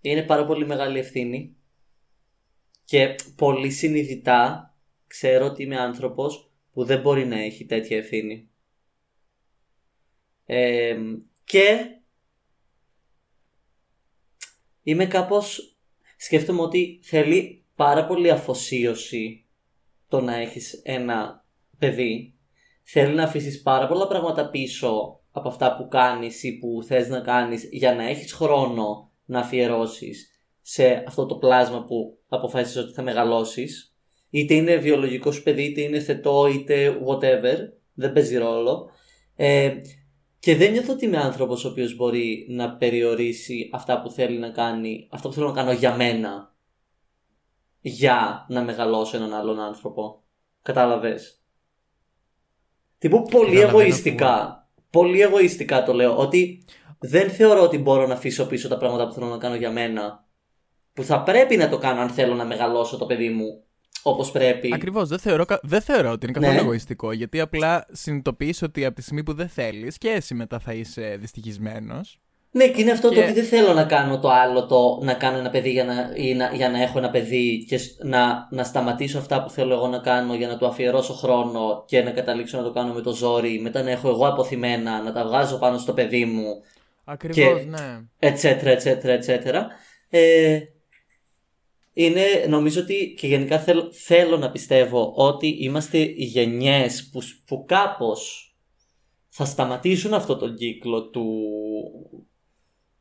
είναι 0.00 0.22
πάρα 0.22 0.46
πολύ 0.46 0.66
μεγάλη 0.66 0.98
ευθύνη. 0.98 1.56
Και 2.84 3.14
πολύ 3.36 3.70
συνειδητά 3.70 4.74
ξέρω 5.06 5.46
ότι 5.46 5.62
είμαι 5.62 5.78
άνθρωπος 5.78 6.52
που 6.72 6.84
δεν 6.84 7.00
μπορεί 7.00 7.26
να 7.26 7.38
έχει 7.38 7.64
τέτοια 7.64 7.96
ευθύνη. 7.96 8.50
Ε, 10.44 10.98
και 11.44 11.98
είμαι 14.82 15.06
κάπως 15.06 15.78
σκέφτομαι 16.16 16.60
ότι 16.60 17.00
θέλει 17.02 17.64
πάρα 17.74 18.06
πολύ 18.06 18.30
αφοσίωση 18.30 19.46
το 20.08 20.20
να 20.20 20.34
έχεις 20.34 20.80
ένα 20.84 21.46
παιδί. 21.78 22.38
Θέλει 22.82 23.14
να 23.14 23.22
αφήσεις 23.22 23.62
πάρα 23.62 23.86
πολλά 23.86 24.06
πράγματα 24.06 24.50
πίσω 24.50 25.22
από 25.38 25.48
αυτά 25.48 25.76
που 25.76 25.88
κάνεις 25.88 26.42
ή 26.42 26.58
που 26.58 26.82
θες 26.82 27.08
να 27.08 27.20
κάνεις 27.20 27.68
για 27.70 27.94
να 27.94 28.08
έχεις 28.08 28.32
χρόνο 28.32 29.10
να 29.24 29.38
αφιερώσεις 29.38 30.42
σε 30.60 31.04
αυτό 31.06 31.26
το 31.26 31.34
πλάσμα 31.34 31.84
που 31.84 32.18
αποφάσισες 32.28 32.82
ότι 32.82 32.92
θα 32.92 33.02
μεγαλώσεις. 33.02 33.92
Είτε 34.30 34.54
είναι 34.54 34.76
βιολογικό 34.76 35.30
σου 35.30 35.42
παιδί, 35.42 35.62
είτε 35.62 35.80
είναι 35.80 36.00
θετό, 36.00 36.46
είτε 36.46 37.00
whatever. 37.06 37.56
Δεν 37.94 38.12
παίζει 38.12 38.36
ρόλο. 38.36 38.90
Ε, 39.36 39.74
και 40.38 40.56
δεν 40.56 40.72
νιώθω 40.72 40.92
ότι 40.92 41.04
είμαι 41.04 41.18
άνθρωπος 41.18 41.64
ο 41.64 41.68
οποίος 41.68 41.96
μπορεί 41.96 42.46
να 42.50 42.76
περιορίσει 42.76 43.70
αυτά 43.72 44.02
που 44.02 44.10
θέλει 44.10 44.38
να 44.38 44.50
κάνει, 44.50 45.08
αυτά 45.10 45.28
που 45.28 45.34
θέλω 45.34 45.46
να 45.46 45.54
κάνω 45.54 45.72
για 45.72 45.94
μένα, 45.94 46.54
για 47.80 48.46
να 48.48 48.62
μεγαλώσω 48.62 49.16
έναν 49.16 49.34
άλλον 49.34 49.60
άνθρωπο. 49.60 50.22
Κατάλαβες; 50.62 51.42
Τύπου 52.98 53.22
πολύ 53.22 53.60
εγωιστικά. 53.60 54.57
Πολύ 54.90 55.20
εγωιστικά 55.20 55.82
το 55.82 55.92
λέω. 55.92 56.16
Ότι 56.16 56.64
δεν 56.98 57.30
θεωρώ 57.30 57.62
ότι 57.62 57.78
μπορώ 57.78 58.06
να 58.06 58.14
αφήσω 58.14 58.46
πίσω 58.46 58.68
τα 58.68 58.76
πράγματα 58.76 59.06
που 59.06 59.12
θέλω 59.14 59.26
να 59.26 59.38
κάνω 59.38 59.54
για 59.54 59.70
μένα. 59.70 60.26
Που 60.92 61.02
θα 61.04 61.22
πρέπει 61.22 61.56
να 61.56 61.68
το 61.68 61.78
κάνω 61.78 62.00
αν 62.00 62.08
θέλω 62.08 62.34
να 62.34 62.44
μεγαλώσω 62.44 62.96
το 62.96 63.06
παιδί 63.06 63.28
μου 63.28 63.62
όπως 64.02 64.30
πρέπει. 64.30 64.70
Ακριβώς. 64.74 65.08
Δεν 65.08 65.18
θεωρώ, 65.18 65.44
δεν 65.62 65.80
θεωρώ 65.80 66.10
ότι 66.10 66.26
είναι 66.26 66.38
καθόλου 66.38 66.54
Ναι. 66.54 66.60
εγωιστικό. 66.60 67.12
Γιατί 67.12 67.40
απλά 67.40 67.86
συνειδητοποιείς 67.92 68.62
ότι 68.62 68.84
από 68.84 68.94
τη 68.94 69.02
στιγμή 69.02 69.22
που 69.22 69.32
δεν 69.32 69.48
θέλεις 69.48 69.98
και 69.98 70.08
εσύ 70.08 70.34
μετά 70.34 70.58
θα 70.58 70.72
είσαι 70.72 71.16
δυστυχισμένος. 71.20 72.20
Ναι, 72.58 72.68
και 72.68 72.80
είναι 72.80 72.90
αυτό 72.90 73.08
το 73.08 73.14
Και- 73.14 73.20
ότι 73.22 73.32
δεν 73.32 73.44
θέλω 73.44 73.72
να 73.72 73.84
κάνω 73.84 74.18
το 74.18 74.28
άλλο, 74.30 74.66
το 74.66 74.98
να 75.02 75.14
κάνω 75.14 75.38
ένα 75.38 75.50
παιδί 75.50 75.70
για 75.70 75.84
να, 75.84 76.12
ή 76.16 76.34
να, 76.34 76.50
για 76.54 76.70
να 76.70 76.82
έχω 76.82 76.98
ένα 76.98 77.10
παιδί 77.10 77.64
και 77.68 77.78
σ- 77.78 78.04
να, 78.04 78.48
να 78.50 78.64
σταματήσω 78.64 79.18
αυτά 79.18 79.42
που 79.42 79.50
θέλω 79.50 79.74
εγώ 79.74 79.86
να 79.88 79.98
κάνω 79.98 80.34
για 80.34 80.48
να 80.48 80.58
του 80.58 80.66
αφιερώσω 80.66 81.12
χρόνο 81.12 81.84
και 81.86 82.02
να 82.02 82.10
καταλήξω 82.10 82.56
να 82.56 82.62
το 82.62 82.70
κάνω 82.70 82.92
με 82.92 83.00
το 83.00 83.12
ζόρι, 83.14 83.60
μετά 83.60 83.82
να 83.82 83.90
έχω 83.90 84.08
εγώ 84.08 84.26
αποθυμένα, 84.26 85.02
να 85.02 85.12
τα 85.12 85.24
βγάζω 85.26 85.58
πάνω 85.58 85.78
στο 85.78 85.92
παιδί 85.92 86.24
μου, 86.24 86.44
Ακριβώς, 87.04 87.60
Και- 87.60 87.66
ναι. 87.66 88.00
etc, 88.18 88.62
etc, 88.62 89.04
etc. 89.04 89.54
Ε, 90.10 90.58
είναι, 91.92 92.22
νομίζω 92.48 92.80
ότι 92.80 93.14
και 93.18 93.26
γενικά 93.26 93.58
θέλ- 93.58 93.92
θέλω 93.92 94.36
να 94.36 94.50
πιστεύω 94.50 95.12
ότι 95.16 95.46
είμαστε 95.60 95.98
οι 95.98 96.24
γενιές 96.24 97.08
που, 97.12 97.20
που 97.46 97.64
κάπως 97.68 98.42
θα 99.28 99.44
σταματήσουν 99.44 100.14
αυτό 100.14 100.36
τον 100.36 100.54
κύκλο 100.54 101.08
του, 101.08 101.24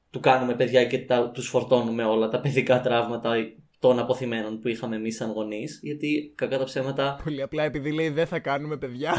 του 0.10 0.20
κάνουμε 0.20 0.56
παιδιά 0.56 0.86
και 0.86 0.98
τα, 0.98 1.30
τους 1.30 1.48
φορτώνουμε 1.48 2.04
όλα 2.04 2.28
τα 2.28 2.40
παιδικά 2.40 2.82
τραύματα 2.82 3.34
των 3.80 4.00
αποθυμένων 4.00 4.60
που 4.60 4.68
είχαμε 4.68 4.96
εμείς 4.96 5.16
σαν 5.16 5.32
γονείς 5.32 5.80
γιατί 5.84 6.32
κακά 6.36 6.58
τα 6.58 6.64
ψέματα 6.64 7.20
Πολύ 7.24 7.42
απλά 7.42 7.64
επειδή 7.64 7.92
λέει 7.92 8.10
δεν 8.10 8.28
θα 8.28 8.40
κάνουμε 8.40 8.78
παιδιά. 8.78 9.14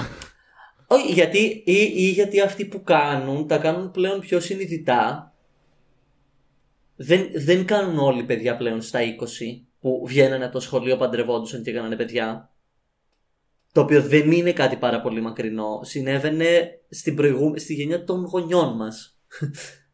όχι, 0.87 1.13
γιατί, 1.13 1.63
ή, 1.65 1.93
ή 1.95 2.11
γιατί 2.11 2.41
αυτοί 2.41 2.65
που 2.65 2.83
κάνουν 2.83 3.47
τα 3.47 3.59
κάνουν 3.59 3.91
πλέον 3.91 4.21
πιο 4.21 4.41
συνειδητά. 4.41 5.33
Δεν, 6.97 7.29
δεν 7.35 7.65
κάνουν 7.65 7.99
όλοι 7.99 8.25
παιδιά 8.25 8.57
πλέον 8.57 8.81
στα 8.83 9.01
20 9.01 9.05
που 9.81 10.05
βγαίνανε 10.07 10.45
από 10.45 10.53
το 10.53 10.61
σχολείο, 10.61 10.97
παντρευόντουσαν 10.97 11.63
και 11.63 11.71
έκαναν 11.71 11.97
παιδιά. 11.97 12.53
Το 13.73 13.81
οποίο 13.81 14.03
δεν 14.03 14.33
είναι 14.33 14.53
κάτι 14.53 14.77
πάρα 14.77 15.01
πολύ 15.01 15.21
μακρινό. 15.21 15.81
Συνέβαινε 15.83 16.81
στην 16.89 17.17
προηγού... 17.17 17.59
στη 17.59 17.75
γενιά 17.75 18.05
των 18.05 18.25
γονιών 18.25 18.77
μας. 18.77 19.19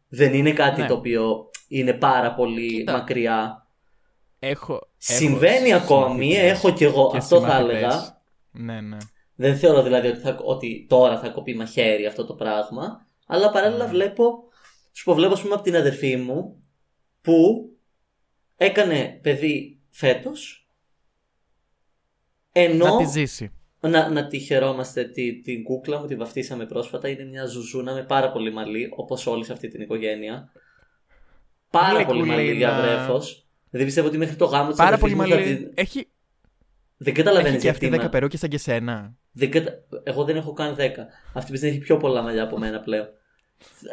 Δεν 0.07 0.33
είναι 0.33 0.53
κάτι 0.53 0.81
Ναι. 0.81 0.87
το 0.87 0.93
οποίο 0.93 1.49
είναι 1.67 1.93
πάρα 1.93 2.33
πολύ 2.33 2.67
Κοίτα, 2.77 2.91
μακριά. 2.91 3.67
Έχω. 4.39 4.79
Συμβαίνει 4.97 5.69
έχω 5.69 5.83
ακόμη, 5.95 6.27
συμμαθητές 6.27 6.51
έχω 6.51 6.71
κι 6.73 6.83
εγώ, 6.83 7.09
και 7.11 7.17
αυτό 7.17 7.41
θα 7.41 7.47
συμμαθητές. 7.49 7.77
έλεγα. 7.77 8.21
Ναι, 8.51 8.81
ναι. 8.81 8.97
Δεν 9.35 9.57
θεωρώ 9.57 9.83
δηλαδή 9.83 10.07
ότι, 10.07 10.19
θα, 10.19 10.39
ότι 10.43 10.85
τώρα 10.89 11.19
θα 11.19 11.29
κοπεί 11.29 11.55
μαχαίρι 11.55 12.05
αυτό 12.05 12.25
το 12.25 12.33
πράγμα. 12.35 13.07
Αλλά 13.27 13.51
παράλληλα 13.51 13.83
Ναι. 13.85 13.89
βλέπω. 13.91 14.43
Σου 14.91 15.03
πω, 15.03 15.13
βλέπω, 15.13 15.33
ας 15.33 15.41
πούμε, 15.41 15.53
από 15.53 15.63
την 15.63 15.75
αδερφή 15.75 16.15
μου 16.17 16.63
που 17.21 17.69
έκανε 18.55 19.19
παιδί 19.23 19.81
φέτος. 19.89 20.69
Ενώ. 22.51 22.85
Να 22.85 22.97
τη 22.97 23.05
ζήσει. 23.05 23.51
Να, 23.89 24.09
να 24.09 24.27
τη 24.27 24.39
χαιρόμαστε 24.39 25.03
τη, 25.03 25.41
την 25.41 25.63
κούκλα 25.63 25.99
μου, 25.99 26.05
τη 26.05 26.15
βαφτίσαμε 26.15 26.65
πρόσφατα. 26.65 27.07
Είναι 27.09 27.23
μια 27.23 27.45
ζουζούνα 27.45 27.93
με 27.93 28.03
πάρα 28.03 28.31
πολύ 28.31 28.53
μαλλί, 28.53 28.89
όπως 28.95 29.27
όλοι 29.27 29.45
σε 29.45 29.53
αυτή 29.53 29.67
την 29.67 29.81
οικογένεια. 29.81 30.51
Πάρα 31.69 31.89
πολύ 32.05 32.19
Γλυκουλίνα. 32.19 32.35
μαλλί 32.35 32.51
για 32.53 32.81
βρέφος. 32.81 33.47
Δηλαδή 33.69 33.85
πιστεύω 33.87 34.07
ότι 34.07 34.17
μέχρι 34.17 34.35
το 34.35 34.45
γάμο 34.45 34.67
της 34.69 34.77
Πάρα 34.77 34.97
πολύ 34.97 35.15
μου 35.15 35.21
θα 35.21 35.27
μαλλί. 35.27 35.55
την- 35.55 35.71
Έχει, 35.73 36.07
Δεν 36.97 37.13
καταλαβαίνεις 37.13 37.51
έχει 37.53 37.61
και 37.63 37.69
αυτή 37.69 37.89
10 37.93 38.09
περούκια 38.11 38.39
σαν 38.39 38.49
και 38.49 38.57
σένα. 38.57 39.15
Δεν 39.31 39.51
κατα... 39.51 39.71
Εγώ 40.03 40.23
δεν 40.23 40.35
έχω 40.35 40.53
καν 40.53 40.75
10. 40.75 40.79
Αυτή 41.33 41.51
πιστεύει 41.51 41.73
έχει 41.75 41.81
πιο 41.83 41.97
πολλά 41.97 42.21
μαλλιά 42.21 42.43
από 42.43 42.57
μένα 42.57 42.79
πλέον. 42.79 43.07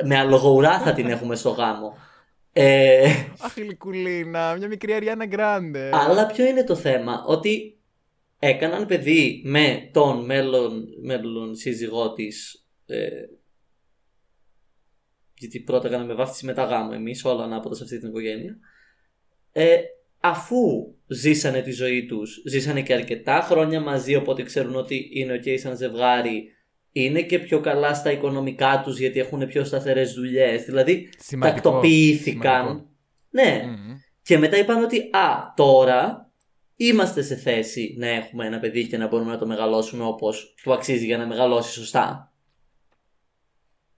Με 0.04 0.18
αλογοουρά 0.18 0.80
θα 0.80 0.92
την 0.92 1.06
έχουμε 1.06 1.34
στο 1.36 1.50
γάμο. 1.50 1.96
Ε, 2.52 3.10
Αχ, 3.40 3.54
γλυκουλίνα, 3.56 4.54
μια 4.58 4.68
μικρή 4.68 4.92
Αριάννα 4.92 5.26
Γκράντε. 5.26 5.90
αλλά 5.92 6.26
ποιο 6.26 6.46
είναι 6.46 6.64
το 6.64 6.74
θέμα, 6.74 7.24
ότι 7.26 7.76
έκαναν 8.44 8.86
παιδί 8.86 9.42
με 9.44 9.88
τον 9.92 10.24
μέλλον, 10.24 10.84
μέλλον 11.02 11.54
σύζυγό 11.54 12.12
της. 12.12 12.66
Ε, 12.86 13.08
γιατί 15.38 15.60
πρώτα 15.60 15.88
κάναμε 15.88 16.14
βάφτιση 16.14 16.44
μετά 16.46 16.64
γάμο 16.64 16.90
εμείς 16.94 17.24
όλα 17.24 17.44
ανάποδα 17.44 17.74
σε 17.74 17.82
αυτή 17.82 17.98
την 17.98 18.08
οικογένεια 18.08 18.56
ε, 19.52 19.76
αφού 20.20 20.94
ζήσανε 21.06 21.60
τη 21.62 21.70
ζωή 21.70 22.06
τους 22.06 22.42
ζήσανε 22.48 22.82
και 22.82 22.94
αρκετά 22.94 23.40
χρόνια 23.40 23.80
μαζί 23.80 24.14
οπότε 24.14 24.42
ξέρουν 24.42 24.76
ότι 24.76 25.10
είναι 25.12 25.40
ok 25.44 25.58
σαν 25.58 25.76
ζευγάρι 25.76 26.44
είναι 26.92 27.22
και 27.22 27.38
πιο 27.38 27.60
καλά 27.60 27.94
στα 27.94 28.12
οικονομικά 28.12 28.80
τους 28.84 28.98
γιατί 28.98 29.18
έχουν 29.20 29.46
πιο 29.46 29.64
σταθερές 29.64 30.12
δουλειές 30.12 30.64
δηλαδή 30.64 31.08
Σημαντικό. 31.18 31.54
τακτοποιήθηκαν 31.54 32.64
Σημαντικό. 32.64 32.90
ναι 33.30 33.62
Μμμ. 33.66 33.94
και 34.22 34.38
μετά 34.38 34.56
είπαν 34.58 34.82
ότι 34.82 34.98
α, 34.98 35.52
τώρα 35.56 36.31
είμαστε 36.76 37.22
σε 37.22 37.36
θέση 37.36 37.94
να 37.98 38.06
έχουμε 38.06 38.46
ένα 38.46 38.58
παιδί 38.58 38.86
και 38.86 38.96
να 38.96 39.06
μπορούμε 39.08 39.30
να 39.30 39.38
το 39.38 39.46
μεγαλώσουμε 39.46 40.04
όπως 40.04 40.54
του 40.62 40.72
αξίζει 40.72 41.04
για 41.04 41.18
να 41.18 41.26
μεγαλώσει 41.26 41.72
σωστά. 41.72 42.32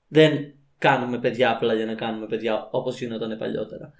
Δεν 0.08 0.54
κάνουμε 0.78 1.18
παιδιά 1.18 1.50
απλά 1.50 1.74
για 1.74 1.86
να 1.86 1.94
κάνουμε 1.94 2.26
παιδιά 2.26 2.68
όπως 2.70 2.98
γινόταν 2.98 3.38
παλιότερα. 3.38 3.92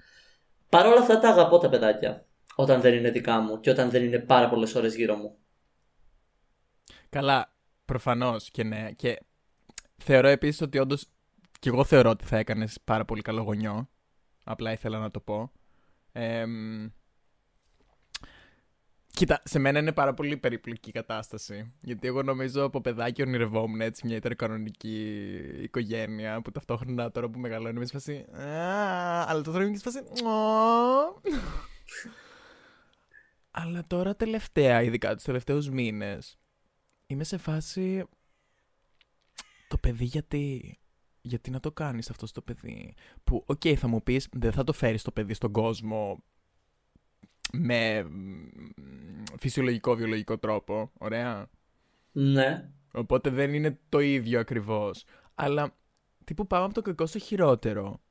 Παρ' 0.69 0.85
όλα 0.85 0.99
αυτά 0.99 1.19
τα 1.19 1.29
αγαπώ 1.29 1.57
τα 1.57 1.69
παιδάκια 1.69 2.25
όταν 2.55 2.81
δεν 2.81 2.93
είναι 2.93 3.11
δικά 3.11 3.39
μου 3.39 3.59
και 3.59 3.69
όταν 3.69 3.89
δεν 3.89 4.03
είναι 4.03 4.19
πάρα 4.19 4.49
πολλές 4.49 4.75
ώρες 4.75 4.95
γύρω 4.95 5.15
μου. 5.15 5.37
Καλά, 7.09 7.55
προφανώς 7.85 8.49
και 8.49 8.63
ναι. 8.63 8.91
Και 8.91 9.19
θεωρώ 9.97 10.27
επίσης 10.27 10.61
ότι 10.61 10.79
όντως. 10.79 11.07
Και 11.59 11.69
εγώ 11.69 11.83
θεωρώ 11.83 12.09
ότι 12.09 12.25
θα 12.25 12.37
έκανες 12.37 12.79
πάρα 12.83 13.05
πολύ 13.05 13.21
καλό 13.21 13.41
γονιό. 13.41 13.89
Απλά 14.43 14.71
ήθελα 14.71 14.99
να 14.99 15.11
το 15.11 15.19
πω. 15.19 15.51
Εμ, 16.11 16.89
Κοίτα, 19.15 19.41
σε 19.45 19.59
μένα 19.59 19.79
είναι 19.79 19.91
πάρα 19.91 20.13
πολύ 20.13 20.37
περίπλοκη 20.37 20.89
η 20.89 20.91
κατάσταση. 20.91 21.73
Γιατί 21.81 22.07
εγώ 22.07 22.23
νομίζω 22.23 22.63
από 22.63 22.81
παιδάκι 22.81 23.21
ονειρευόμουν 23.21 23.81
έτσι 23.81 24.07
μια 24.07 24.15
ιτεροκανονική 24.15 25.23
οικογένεια 25.61 26.41
που 26.41 26.51
ταυτόχρονα 26.51 27.11
τώρα 27.11 27.29
που 27.29 27.39
μεγαλώνει 27.39 27.75
είμαι 27.75 27.85
σε 27.85 27.91
φάση. 27.91 28.25
«Α», 28.31 29.25
Αλλά 29.27 29.41
τώρα 29.41 29.63
είμαι 29.63 29.71
και 29.71 29.77
σε 29.77 29.83
φάση. 29.83 30.25
«Ω». 30.25 31.21
Αλλά 33.51 33.83
τώρα 33.87 34.15
τελευταία, 34.15 34.81
ειδικά 34.81 35.15
τους 35.15 35.23
τελευταίους 35.23 35.69
μήνες, 35.69 36.37
είμαι 37.07 37.23
σε 37.23 37.37
φάση. 37.37 38.03
Το 39.67 39.77
παιδί 39.77 40.05
γιατί. 40.05 40.77
Γιατί 41.21 41.49
να 41.49 41.59
το 41.59 41.71
κάνεις 41.71 42.09
αυτό 42.09 42.25
στο 42.25 42.41
παιδί. 42.41 42.95
Που, 43.23 43.43
οκ, 43.45 43.61
θα 43.77 43.87
μου 43.87 44.03
πεις, 44.03 44.27
δεν 44.31 44.51
θα 44.51 44.63
το 44.63 44.73
φέρεις 44.73 45.01
το 45.01 45.11
παιδί 45.11 45.33
στον 45.33 45.51
κόσμο 45.51 46.23
με 47.59 48.03
μ, 48.03 48.33
φυσιολογικό, 49.39 49.95
βιολογικό 49.95 50.37
τρόπο. 50.37 50.91
Ωραία. 50.97 51.49
Ναι. 52.11 52.69
Οπότε 52.93 53.29
δεν 53.29 53.53
είναι 53.53 53.79
το 53.89 53.99
ίδιο 53.99 54.39
ακριβώς. 54.39 55.03
Αλλά 55.35 55.75
τύπου 56.23 56.47
πάμε 56.47 56.65
από 56.65 56.73
το 56.73 56.81
κακό 56.81 57.05
στο 57.05 57.19
χειρότερο. 57.19 58.01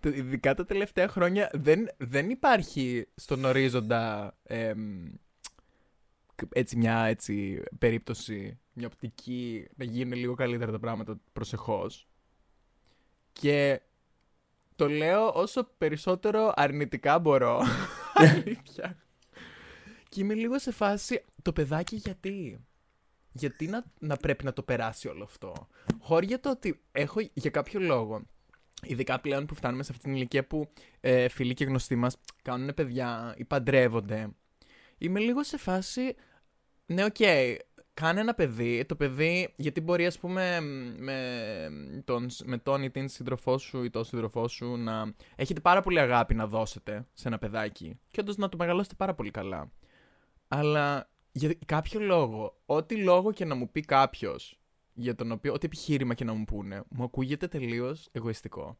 Το- 0.00 0.08
Ειδικά 0.08 0.54
τα 0.54 0.64
τελευταία 0.64 1.08
χρόνια 1.08 1.50
δεν, 1.52 1.88
δεν 1.96 2.30
υπάρχει 2.30 3.06
στον 3.14 3.44
ορίζοντα 3.44 4.36
εμ, 4.42 5.08
κ- 6.34 6.56
έτσι 6.56 6.76
μια 6.76 7.04
έτσι, 7.04 7.62
περίπτωση, 7.78 8.58
μια 8.72 8.86
οπτική 8.86 9.66
να 9.76 9.84
γίνουν 9.84 10.18
λίγο 10.18 10.34
καλύτερα 10.34 10.72
τα 10.72 10.78
πράγματα 10.78 11.20
προσεχώς. 11.32 12.08
Και 13.32 13.80
το 14.80 14.88
λέω 14.88 15.32
όσο 15.34 15.68
περισσότερο 15.78 16.52
αρνητικά 16.56 17.18
μπορώ. 17.18 17.62
Αλήθεια. 18.14 18.96
Και 20.08 20.20
είμαι 20.20 20.34
λίγο 20.34 20.58
σε 20.58 20.72
φάση, 20.72 21.24
το 21.42 21.52
παιδάκι 21.52 21.96
γιατί; 21.96 22.64
Γιατί 23.32 23.66
να, 23.66 23.84
να 23.98 24.16
πρέπει 24.16 24.44
να 24.44 24.52
το 24.52 24.62
περάσει 24.62 25.08
όλο 25.08 25.24
αυτό; 25.24 25.68
Χώρια 26.00 26.40
το 26.40 26.50
ότι 26.50 26.80
έχω 26.92 27.20
για 27.32 27.50
κάποιο 27.50 27.80
λόγο. 27.80 28.22
ειδικά 28.82 29.20
πλέον 29.20 29.46
που 29.46 29.54
φτάνουμε 29.54 29.82
σε 29.82 29.92
αυτή 29.92 30.04
την 30.04 30.14
ηλικία 30.14 30.46
που 30.46 30.70
ε, 31.00 31.28
φίλοι 31.28 31.54
και 31.54 31.64
γνωστοί 31.64 31.96
μας 31.96 32.16
κάνουν 32.42 32.74
παιδιά 32.74 33.34
ή 33.36 33.44
παντρεύονται, 33.44 34.28
είμαι 34.98 35.20
λίγο 35.20 35.42
σε 35.44 35.58
φάση, 35.58 36.14
ναι 36.86 37.04
οκ, 37.04 37.20
κάνε 38.00 38.20
ένα 38.20 38.34
παιδί, 38.34 38.84
το 38.84 38.96
παιδί, 38.96 39.52
γιατί 39.56 39.80
μπορεί 39.80 40.06
ας 40.06 40.18
πούμε 40.18 40.60
με 40.98 42.02
τον, 42.04 42.26
με 42.44 42.58
τον 42.58 42.82
ή 42.82 42.90
την 42.90 43.08
σύντροφό 43.08 43.58
σου 43.58 43.82
ή 43.84 43.90
τον 43.90 44.04
σύντροφό 44.04 44.48
σου 44.48 44.76
να 44.76 45.14
έχετε 45.36 45.60
πάρα 45.60 45.80
πολύ 45.80 46.00
αγάπη 46.00 46.34
να 46.34 46.46
δώσετε 46.46 47.06
σε 47.12 47.28
ένα 47.28 47.38
παιδάκι 47.38 47.98
και 48.10 48.20
όντως 48.20 48.36
να 48.36 48.48
το 48.48 48.56
μεγαλώσετε 48.56 48.94
πάρα 48.94 49.14
πολύ 49.14 49.30
καλά. 49.30 49.72
Αλλά 50.48 51.10
για 51.32 51.54
κάποιο 51.66 52.00
λόγο, 52.00 52.60
ό,τι 52.66 52.96
λόγο 52.96 53.32
και 53.32 53.44
να 53.44 53.54
μου 53.54 53.70
πει 53.70 53.80
κάποιος 53.80 54.60
για 54.92 55.14
τον 55.14 55.32
οποίο, 55.32 55.52
ό,τι 55.52 55.66
επιχείρημα 55.66 56.14
και 56.14 56.24
να 56.24 56.32
μου 56.32 56.44
πούνε, 56.44 56.82
μου 56.88 57.04
ακούγεται 57.04 57.48
τελείως 57.48 58.08
εγωιστικό. 58.12 58.78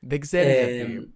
Δεν 0.00 0.20
ξέρω 0.20 0.48
Ε, 0.48 0.74
γιατί. 0.74 1.14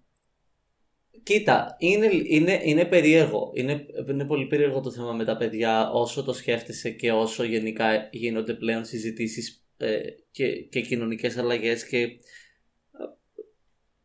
Κοίτα, 1.23 1.77
είναι, 1.79 2.09
είναι, 2.25 2.61
είναι 2.65 2.85
περίεργο. 2.85 3.51
Είναι, 3.55 3.87
είναι 4.09 4.25
πολύ 4.25 4.47
περίεργο 4.47 4.81
το 4.81 4.91
θέμα 4.91 5.13
με 5.13 5.25
τα 5.25 5.37
παιδιά 5.37 5.91
όσο 5.91 6.23
το 6.25 6.33
σκέφτεσαι 6.33 6.91
και 6.91 7.13
όσο 7.13 7.45
γενικά 7.45 8.09
γίνονται 8.13 8.55
πλέον 8.55 8.85
συζητήσεις 8.85 9.65
ε, 9.77 9.99
και, 10.31 10.49
και 10.63 10.81
κοινωνικές 10.81 11.37
αλλαγές 11.37 11.87
και 11.87 11.99
ε, 11.99 12.09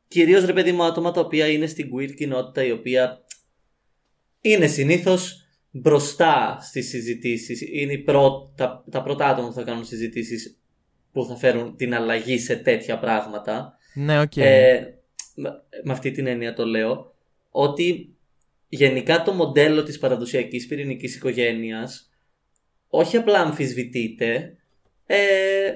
κυρίως 0.08 0.46
ρε 0.46 0.54
παιδί 0.54 0.72
μου 0.72 0.84
άτομα 0.84 1.12
τα 1.12 1.22
οποία 1.22 1.48
είναι 1.48 1.66
στην 1.68 1.90
queer 1.96 2.14
κοινότητα 2.16 2.64
η 2.64 2.72
οποία 2.72 3.26
είναι 4.42 4.68
συνήθως 4.68 5.48
μπροστά 5.72 6.58
στις 6.62 6.90
συζητήσεις 6.90 7.62
είναι 7.62 7.94
οι 7.94 7.98
πρω- 7.98 8.54
τα, 8.56 8.84
τα 8.92 9.04
πρώτα 9.04 9.28
άτομα 9.28 9.48
που 9.48 9.54
θα 9.54 9.64
κάνουν 9.64 9.86
συζητήσεις 9.86 10.60
που 11.12 11.26
θα 11.26 11.36
φέρουν 11.36 11.76
την 11.76 11.94
αλλαγή 11.94 12.38
σε 12.40 12.56
τέτοια 12.56 13.00
πράγματα 13.00 13.78
Ναι, 13.94 14.22
οκ. 14.22 14.38
ε, 14.38 14.95
με- 15.36 15.64
με 15.84 15.92
αυτή 15.92 16.12
την 16.12 16.28
έννοια 16.28 16.54
το 16.54 16.66
λέω 16.66 17.14
ότι 17.50 18.16
γενικά 18.70 19.22
το 19.24 19.32
μοντέλο 19.34 19.84
της 19.84 20.00
παραδοσιακής 20.00 20.68
πυρηνικής 20.68 21.16
οικογένειας 21.16 22.10
όχι 22.88 23.18
απλά 23.18 23.40
αμφισβητείται 23.40 24.58
ε, 25.06 25.74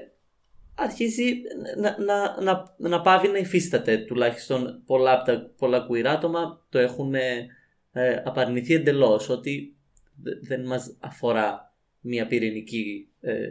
αρχίζει 0.76 1.42
να, 1.78 2.00
να, 2.04 2.42
να, 2.42 2.76
να 2.78 3.02
παύει 3.02 3.28
να 3.28 3.38
υφίσταται. 3.38 3.98
Τουλάχιστον 3.98 4.82
πολλά, 4.86 5.14
από 5.14 5.26
τα, 5.26 5.52
πολλά 5.58 5.88
queer 5.90 6.04
άτομα 6.06 6.66
το 6.70 6.80
έχουν 6.80 7.14
ε, 7.16 7.48
ε, 7.92 8.22
απαρνηθεί 8.26 8.74
εντελώς 8.74 9.30
ότι 9.30 9.76
δε- 10.16 10.40
δεν 10.42 10.66
μας 10.66 10.96
αφορά 11.00 11.74
μια 12.00 12.28
πυρηνική 12.28 13.10
ε, 13.22 13.48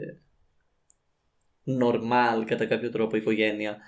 normal 1.80 2.44
κατά 2.46 2.66
κάποιο 2.66 2.90
τρόπο 2.90 3.16
οικογένεια 3.16 3.78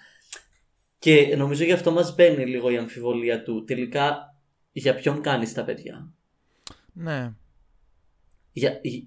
και 1.01 1.35
νομίζω 1.37 1.65
γι' 1.65 1.73
αυτό 1.73 1.91
μας 1.91 2.15
μπαίνει 2.15 2.47
λίγο 2.47 2.71
η 2.71 2.77
αμφιβολία 2.77 3.43
του 3.43 3.65
τελικά 3.65 4.35
για 4.73 4.95
ποιον 4.95 5.21
κάνεις 5.23 5.53
τα 5.53 5.65
παιδιά 5.65 6.13
Ναι. 6.93 7.33
για, 8.53 8.79
γι- 8.83 9.07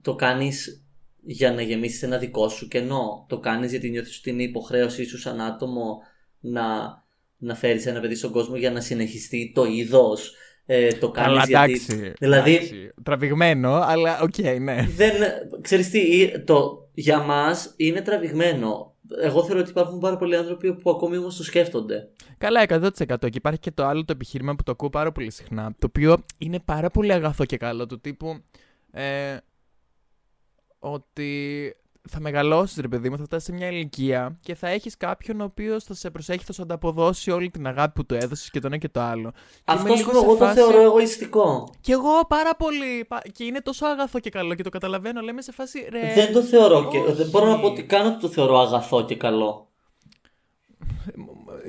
το 0.00 0.14
κάνεις 0.14 0.84
για 1.24 1.52
να 1.52 1.62
γεμίσεις 1.62 2.02
ένα 2.02 2.18
δικό 2.18 2.48
σου 2.48 2.68
κενό 2.68 3.26
το 3.28 3.38
κάνεις 3.38 3.70
γιατί 3.70 3.90
νιώθεις 3.90 4.18
ότι 4.18 4.30
είναι 4.30 4.42
υποχρέωσή 4.42 5.04
σου 5.04 5.18
σαν 5.18 5.40
άτομο 5.40 5.98
να, 6.40 6.64
να 7.36 7.54
φέρεις 7.54 7.86
ένα 7.86 8.00
παιδί 8.00 8.14
στον 8.14 8.32
κόσμο 8.32 8.56
για 8.56 8.70
να 8.70 8.80
συνεχιστεί 8.80 9.52
το 9.54 9.64
είδος 9.64 10.34
ε, 10.66 10.92
το 10.92 11.10
κάνεις 11.10 11.30
Καλά, 11.30 11.44
γιατί 11.46 11.72
εντάξει. 11.72 12.12
δηλαδή 12.18 12.54
εντάξει. 12.54 12.90
Τραβηγμένο, 13.02 13.72
αλλά 13.74 14.20
οκ, 14.20 14.38
ναι. 14.60 14.86
δεν, 14.96 15.12
ξέρεις 15.60 15.90
τι, 15.90 15.98
ή- 15.98 16.40
το, 16.40 16.88
για 16.94 17.18
μας 17.18 17.74
είναι 17.76 18.00
τραβηγμένο 18.00 18.91
εγώ 19.20 19.44
θεωρώ 19.44 19.60
ότι 19.60 19.70
υπάρχουν 19.70 19.98
πάρα 19.98 20.16
πολλοί 20.16 20.36
άνθρωποι 20.36 20.74
που 20.74 20.90
ακόμη 20.90 21.16
όμως 21.16 21.36
το 21.36 21.44
σκέφτονται 21.44 22.08
Καλά, 22.38 22.64
100%. 22.68 22.90
Και 23.20 23.28
υπάρχει 23.32 23.60
και 23.60 23.70
το 23.70 23.84
άλλο 23.84 24.04
το 24.04 24.12
επιχείρημα 24.12 24.54
που 24.54 24.62
το 24.62 24.72
ακούω 24.72 24.90
πάρα 24.90 25.12
πολύ 25.12 25.30
συχνά. 25.30 25.74
Το 25.78 25.86
οποίο 25.86 26.16
είναι 26.38 26.60
πάρα 26.60 26.90
πολύ 26.90 27.12
αγαθό 27.12 27.44
και 27.44 27.56
καλό. 27.56 27.86
Του 27.86 28.00
τύπου. 28.00 28.42
Ε, 28.90 29.36
ότι 30.78 31.74
θα 32.08 32.20
μεγαλώσεις, 32.20 32.76
ρε 32.80 32.88
παιδί 32.88 33.10
μου, 33.10 33.16
θα 33.16 33.24
φτάσεις 33.24 33.44
σε 33.46 33.52
μια 33.52 33.66
ηλικία 33.70 34.36
και 34.40 34.54
θα 34.54 34.68
έχεις 34.68 34.96
κάποιον 34.96 35.40
ο 35.40 35.44
οποίος 35.44 35.84
θα 35.84 35.94
σε 35.94 36.10
προσέχει, 36.10 36.44
θα 36.44 36.52
σου 36.52 36.62
ανταποδώσει 36.62 37.30
όλη 37.30 37.50
την 37.50 37.66
αγάπη 37.66 37.92
που 37.92 38.06
του 38.06 38.14
έδωσες 38.14 38.50
και 38.50 38.60
το 38.60 38.66
ένα 38.66 38.76
και 38.76 38.88
το 38.88 39.00
άλλο. 39.00 39.30
Και 39.30 39.62
αυτό 39.64 39.86
είμαι 39.86 39.96
σου 39.96 40.06
λίγο 40.06 40.18
σε 40.18 40.24
εγώ 40.24 40.36
το 40.36 40.44
φάση- 40.44 40.60
θεωρώ 40.60 40.80
εγωιστικό 40.82 41.70
Κι 41.80 41.92
εγώ 41.92 42.26
πάρα 42.28 42.56
πολύ. 42.56 43.04
πα- 43.08 43.22
Και 43.32 43.44
είναι 43.44 43.60
τόσο 43.60 43.86
αγαθό 43.86 44.18
και 44.20 44.30
καλό 44.30 44.54
και 44.54 44.62
το 44.62 44.68
καταλαβαίνω. 44.70 45.20
Λέμε 45.20 45.42
σε 45.42 45.52
φάση. 45.52 45.86
Ρε, 45.90 46.12
δεν 46.14 46.32
το 46.32 46.42
θεωρώ 46.42 46.88
και 46.88 46.98
όχι. 46.98 47.12
δεν 47.12 47.28
μπορώ 47.28 47.46
να 47.46 47.60
πω 47.60 47.66
ότι 47.66 47.82
καν 47.82 48.06
ότι 48.06 48.20
το 48.20 48.28
θεωρώ 48.28 48.58
αγαθό 48.58 49.04
και 49.04 49.16
καλό 49.16 49.66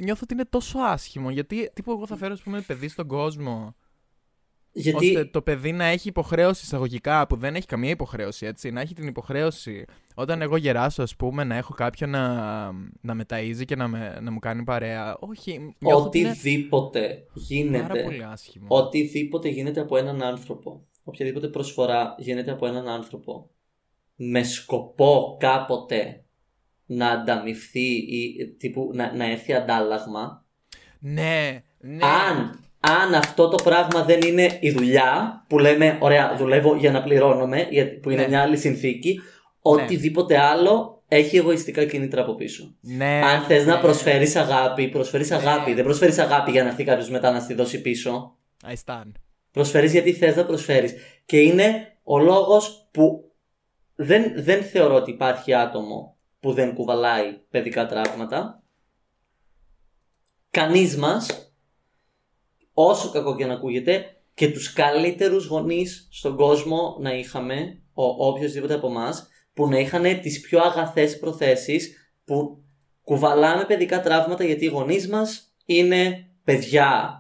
Νιώθω 0.02 0.19
ότι 0.24 0.34
είναι 0.34 0.46
τόσο 0.50 0.80
άσχημο. 0.80 1.30
Γιατί 1.30 1.72
τύπου 1.74 1.91
εγώ 1.91 2.08
θα 2.08 2.15
φέρω, 2.15 2.34
ας 2.34 2.41
πούμε, 2.41 2.62
παιδί 2.62 2.88
στον 2.88 3.08
κόσμο. 3.08 3.76
Γιατί 4.74 5.08
ώστε 5.08 5.26
το 5.26 5.42
παιδί 5.42 5.72
να 5.72 5.86
έχει 5.86 6.08
υποχρέωση 6.08 6.62
εισαγωγικά 6.66 7.28
που 7.28 7.36
δεν 7.36 7.56
έχει 7.56 7.66
καμία 7.66 7.90
υποχρέωση, 7.90 8.46
έτσι. 8.46 8.72
Να 8.72 8.82
έχει 8.82 8.94
την 8.94 9.08
υποχρέωση 9.08 9.86
όταν 10.16 10.42
εγώ 10.42 10.58
γεράσω, 10.58 11.04
ας 11.04 11.16
πούμε, 11.16 11.44
να 11.44 11.56
έχω 11.56 11.74
κάποιον 11.74 12.10
να, 12.10 12.26
να 13.02 13.14
με 13.14 13.26
ταΐζει 13.30 13.66
και 13.66 13.76
να, 13.76 13.88
με, 13.88 14.20
να 14.22 14.32
μου 14.32 14.40
κάνει 14.40 14.64
παρέα. 14.64 15.18
Όχι, 15.20 15.76
νιώθω 15.80 16.06
ότι 16.06 16.20
είναι 16.20 16.30
οτιδήποτε 16.30 17.00
πάρα 17.00 17.26
γίνεται 17.34 18.04
πολύ 18.04 18.24
άσχημο. 18.24 18.66
οτιδήποτε 18.70 19.50
γίνεται 19.50 19.80
από 19.82 19.98
έναν 19.98 20.24
άνθρωπο 20.24 20.88
οποιαδήποτε 21.04 21.48
προσφορά 21.48 22.16
γίνεται 22.18 22.52
από 22.52 22.68
έναν 22.68 22.88
άνθρωπο 22.88 23.50
με 24.16 24.44
σκοπό 24.44 25.38
κάποτε 25.40 26.24
να 26.86 27.10
ανταμυφθεί 27.10 27.94
ή 27.94 28.48
τύπου 28.58 28.92
να, 28.94 29.16
να 29.16 29.26
έρθει 29.26 29.54
αντάλλαγμα 29.54 30.46
Ναι, 31.00 31.64
ναι. 31.80 32.06
αν, 32.06 32.62
αν 32.86 33.13
αυτό 33.13 33.48
το 33.48 33.63
πράγμα 33.63 34.04
δεν 34.04 34.22
είναι 34.22 34.58
η 34.62 34.72
δουλειά 34.72 35.43
που 35.50 35.60
λέμε 35.60 35.98
ωραία 36.02 36.36
δουλεύω 36.38 36.76
για 36.76 36.91
να 36.91 37.04
πληρώνομαι 37.04 37.67
γιατί- 37.69 37.96
που 37.96 38.10
είναι 38.10 38.22
Ναι. 38.22 38.28
μια 38.28 38.41
άλλη 38.41 38.58
συνθήκη 38.58 39.19
οτιδήποτε 39.62 40.38
άλλο 40.39 41.04
έχει 41.08 41.38
εγωιστικά 41.38 41.86
κίνητρα 41.86 42.22
από 42.22 42.36
πίσω 42.36 42.76
ναι, 42.82 43.22
αν 43.24 43.41
θες 43.41 43.65
να 43.65 43.76
ναι. 43.76 43.82
προσφέρεις 43.82 44.36
αγάπη 44.36 44.88
προσφέρεις 44.88 45.32
αγάπη 45.32 45.74
δεν 45.74 45.84
προσφέρεις 45.84 46.17
αγάπη 46.19 46.52
για 46.52 46.63
να 46.63 46.69
έρθει 46.69 46.84
κάποιος 46.84 47.10
μετά 47.10 47.32
να 47.32 47.39
στη 47.39 47.54
δώσει 47.54 47.82
πίσω 47.82 48.38
I 48.65 48.74
stand. 48.86 49.12
Προσφέρεις 49.52 49.91
γιατί 49.91 50.13
θες 50.13 50.36
να 50.36 50.46
προσφέρεις. 50.46 50.93
Και 51.26 51.39
είναι 51.39 51.98
ο 52.04 52.17
λόγος 52.19 52.88
που 52.91 53.32
δεν, 53.96 54.32
δεν 54.36 54.63
θεωρώ 54.63 54.96
ότι 54.96 55.12
υπάρχει 55.12 55.54
άτομο 55.54 56.17
που 56.39 56.54
δεν 56.54 56.74
κουβαλάει 56.74 57.32
παιδικά 57.50 57.86
τραύματα. 57.86 58.63
Κανείς 60.50 60.98
μας, 60.98 61.53
όσο 62.74 63.10
κακό 63.10 63.36
και 63.36 63.46
να 63.46 63.54
ακούγεται, 63.54 64.06
και 64.34 64.52
τους 64.52 64.74
καλύτερους 64.74 65.46
γονείς 65.46 66.08
στον 66.12 66.36
κόσμο 66.36 66.98
να 67.00 67.14
είχαμε, 67.14 67.82
ο 67.94 68.28
οποιοδήποτε 68.28 68.74
από 68.74 68.88
εμάς, 68.88 69.28
που 69.54 69.68
να 69.68 69.80
είχαν 69.80 70.22
τις 70.22 70.42
πιο 70.42 70.60
αγαθές 70.60 71.20
προθέσεις, 71.20 72.14
που 72.26 72.64
κουβαλάμε 73.04 73.66
παιδικά 73.66 74.02
τραύματα 74.02 74.44
γιατί 74.44 74.66
οι 74.66 74.68
γονείς 74.68 75.08
μας 75.08 75.54
είναι 75.66 76.28
παιδιά 76.44 77.18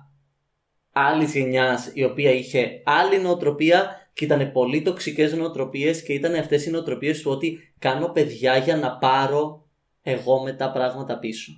άλλη 0.91 1.25
γενιάς 1.25 1.91
η 1.93 2.03
οποία 2.03 2.31
είχε 2.31 2.81
άλλη 2.83 3.19
νοοτροπία 3.19 4.09
και 4.13 4.25
ήταν 4.25 4.51
πολύ 4.51 4.81
τοξικές 4.81 5.33
νοοτροπίες 5.33 6.03
και 6.03 6.13
ήταν 6.13 6.35
αυτές 6.35 6.65
οι 6.65 6.69
νοοτροπίες 6.69 7.21
του 7.21 7.31
ότι 7.31 7.73
κάνω 7.79 8.07
παιδιά 8.07 8.57
για 8.57 8.75
να 8.75 8.97
πάρω 8.97 9.67
εγώ 10.01 10.41
μετά 10.41 10.71
πράγματα 10.71 11.19
πίσω 11.19 11.51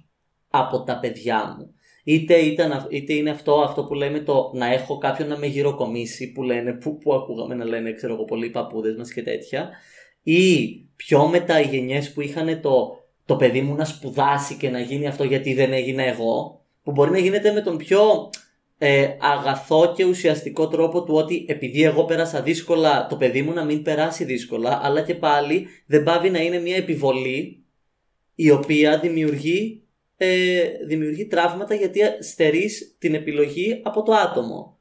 από 0.50 0.84
τα 0.84 1.00
παιδιά 1.00 1.56
μου. 1.58 1.74
Είτε, 2.08 2.36
ήταν, 2.36 2.88
είτε 2.90 3.14
είναι 3.14 3.30
αυτό, 3.30 3.54
αυτό 3.54 3.84
που 3.84 3.94
λέμε 3.94 4.20
το 4.20 4.52
να 4.54 4.74
έχω 4.74 4.98
κάποιον 4.98 5.28
να 5.28 5.38
με 5.38 5.46
γυροκομίσει 5.46 6.32
που, 6.32 6.44
λένε, 6.44 6.74
που, 6.74 6.98
που 6.98 7.14
ακούγαμε 7.14 7.56
να 7.56 7.66
λένε 7.66 7.94
ξέρω 7.94 8.14
εγώ 8.14 8.24
πολλοί 8.24 8.50
παππούδες 8.50 8.96
μας 8.96 9.14
και 9.14 9.24
τέτοια 9.24 9.70
ή 10.24 10.68
πιο 10.96 11.28
μετά 11.28 11.60
οι 11.60 11.68
γενιές 11.68 12.14
που 12.14 12.22
είχαν 12.22 12.62
το, 12.62 13.04
το 13.26 13.36
παιδί 13.36 13.62
μου 13.62 13.76
να 13.76 13.86
σπουδάσει 13.86 14.56
και 14.56 14.70
να 14.70 14.80
γίνει 14.80 15.08
αυτό 15.08 15.24
γιατί 15.24 15.54
δεν 15.54 15.74
έγινε 15.74 16.04
εγώ 16.06 16.62
που 16.84 16.92
μπορεί 16.92 17.12
να 17.12 17.18
γίνεται 17.18 17.52
με 17.52 17.62
τον 17.62 17.78
πιο 17.78 18.30
ε, 18.78 19.08
αγαθό 19.20 19.94
και 19.96 20.06
ουσιαστικό 20.06 20.68
τρόπο 20.68 21.04
του 21.04 21.16
ότι 21.16 21.46
επειδή 21.48 21.84
εγώ 21.84 22.06
πέρασα 22.06 22.42
δύσκολα 22.42 23.08
το 23.08 23.16
παιδί 23.16 23.42
μου 23.42 23.54
να 23.54 23.64
μην 23.64 23.82
περάσει 23.82 24.24
δύσκολα 24.24 24.80
αλλά 24.84 25.02
και 25.02 25.16
πάλι 25.16 25.68
δεν 25.86 26.04
πάβει 26.04 26.30
να 26.30 26.40
είναι 26.40 26.60
μια 26.60 26.76
επιβολή 26.76 27.64
η 28.36 28.52
οποία 28.52 29.00
δημιουργεί, 29.00 29.84
ε, 30.18 30.64
δημιουργεί 30.88 31.28
τραύματα 31.28 31.76
γιατί 31.76 32.00
στερείς 32.20 32.96
την 33.00 33.16
επιλογή 33.16 33.82
από 33.84 34.04
το 34.04 34.14
άτομο. 34.14 34.80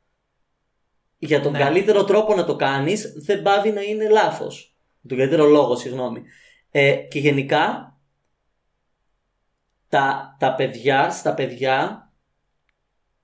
Για 1.19 1.41
τον 1.41 1.53
Ναι. 1.53 1.59
καλύτερο 1.59 2.05
τρόπο 2.05 2.35
να 2.35 2.45
το 2.45 2.57
κάνεις 2.57 3.13
δεν 3.17 3.43
πάβει 3.43 3.71
να 3.71 3.83
είναι 3.83 4.09
λάθος. 4.09 4.77
Τον 5.09 5.17
καλύτερο 5.19 5.45
λόγο, 5.47 5.77
συγγνώμη. 5.77 6.23
Ε, 6.71 6.95
και 6.95 7.19
γενικά 7.19 7.97
τα, 9.89 10.37
τα 10.39 10.55
παιδιά, 10.55 11.11
στα 11.11 11.35
παιδιά 11.35 11.99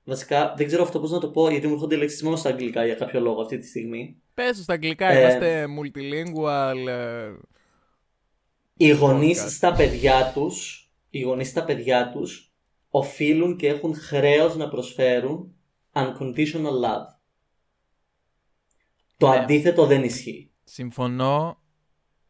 Βασικά 0.05 0.55
δεν 0.57 0.67
ξέρω 0.67 0.83
αυτό 0.83 1.01
πώς 1.01 1.11
να 1.11 1.19
το 1.19 1.29
πω 1.29 1.51
γιατί 1.51 1.67
μου 1.67 1.73
έρχονται 1.73 1.97
λέξεις 1.97 2.23
μόνο 2.23 2.37
στα 2.37 2.49
αγγλικά 2.49 2.85
για 2.85 2.95
κάποιο 2.95 3.21
λόγο 3.21 3.41
αυτή 3.43 3.59
τη 3.59 3.67
στιγμή. 3.67 4.17
Πες 4.35 4.57
το 4.57 4.63
στα 4.63 4.73
αγγλικά, 4.73 5.09
Ε, 5.09 5.19
είμαστε 5.21 5.65
multilingual. 5.81 6.87
ε, 6.89 7.33
Οι 8.77 8.91
γονείς 8.91 9.43
Podcast. 9.45 9.49
στα 9.51 9.73
παιδιά 9.73 10.31
τους 10.35 10.80
οι 11.11 11.21
γονείς 11.21 11.49
στα 11.49 11.65
παιδιά 11.65 12.11
τους 12.11 12.53
οφείλουν 12.89 13.57
και 13.57 13.69
έχουν 13.69 13.95
χρέος 13.95 14.57
να 14.57 14.69
προσφέρουν 14.69 15.55
unconditional 15.93 16.73
love. 16.85 17.07
Το 19.17 19.29
Ναι. 19.29 19.37
αντίθετο 19.37 19.87
δεν 19.87 20.05
ισχύει. 20.05 20.51
Συμφωνώ. 20.65 21.59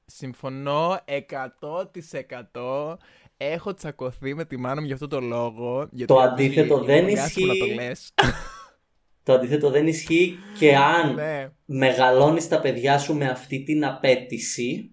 Συμφωνώ 0.04 0.98
100%. 1.04 2.96
Έχω 3.36 3.74
τσακωθεί 3.74 4.34
με 4.34 4.44
τη 4.44 4.56
μάνα 4.56 4.80
μου 4.80 4.86
για 4.86 4.94
αυτό 4.94 5.06
το 5.06 5.20
λόγο. 5.20 5.88
Γιατί 5.90 6.12
Το 6.12 6.18
ακούγεται 6.20 6.44
αντίθετο 6.60 6.74
λίγο 6.74 6.86
δεν 6.86 7.18
άσχημο 7.18 7.46
να 7.46 7.58
το 7.58 7.64
ισχύει. 7.64 7.74
λες. 7.74 8.12
Το 9.22 9.32
αντίθετο 9.32 9.70
δεν 9.70 9.86
ισχύει 9.86 10.38
και 10.58 10.76
αν 10.76 11.14
ναι. 11.14 11.50
μεγαλώνεις 11.64 12.48
τα 12.48 12.60
παιδιά 12.60 12.98
σου 12.98 13.14
με 13.16 13.28
αυτή 13.28 13.62
την 13.62 13.84
απέτηση 13.84 14.90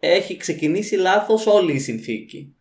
έχει 0.00 0.36
ξεκινήσει 0.36 0.96
λάθος 0.96 1.46
όλη 1.46 1.72
η 1.72 1.78
συνθήκη. 1.78 2.56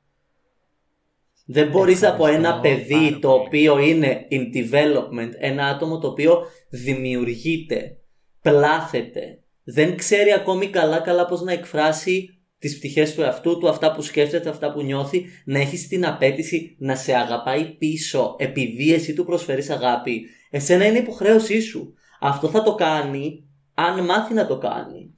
Δεν 1.46 1.70
μπορείς 1.70 2.04
από 2.04 2.28
ένα 2.28 2.50
Ευχαριστώ 2.50 2.62
παιδί 2.62 3.10
πάρα 3.10 3.20
το 3.20 3.30
πολύ. 3.30 3.44
οποίο 3.46 3.80
είναι 3.80 4.28
in 4.32 4.56
development, 4.58 5.32
ένα 5.40 5.66
άτομο 5.66 6.00
το 6.00 6.08
οποίο 6.08 6.44
δημιουργείται, 6.70 7.98
πλάθεται, 8.42 9.40
δεν 9.64 9.98
ξέρει 9.98 10.32
ακόμη 10.32 10.68
καλά 10.68 11.00
καλά 11.00 11.26
πώς 11.26 11.42
να 11.42 11.52
εκφράσει 11.52 12.30
τις 12.60 12.78
πτυχές 12.78 13.16
του 13.16 13.22
εαυτού 13.22 13.58
του, 13.58 13.70
αυτά 13.70 13.92
που 13.92 14.02
σκέφτεται, 14.02 14.50
αυτά 14.50 14.74
που 14.74 14.82
νιώθει, 14.82 15.26
να 15.46 15.60
έχεις 15.60 15.88
την 15.88 16.06
απέτηση 16.06 16.76
να 16.80 16.96
σε 16.96 17.16
αγαπάει 17.16 17.66
πίσω 17.66 18.36
επειδή 18.40 18.94
εσύ 18.94 19.14
του 19.14 19.26
προσφέρεις 19.26 19.70
αγάπη. 19.70 20.26
Εσένα 20.50 20.86
είναι 20.86 20.98
υποχρέωσή 20.98 21.62
σου. 21.62 21.94
Αυτό 22.20 22.48
θα 22.48 22.64
το 22.64 22.76
κάνει 22.76 23.48
αν 23.74 24.06
μάθει 24.06 24.34
να 24.34 24.48
το 24.48 24.58
κάνει. 24.58 25.14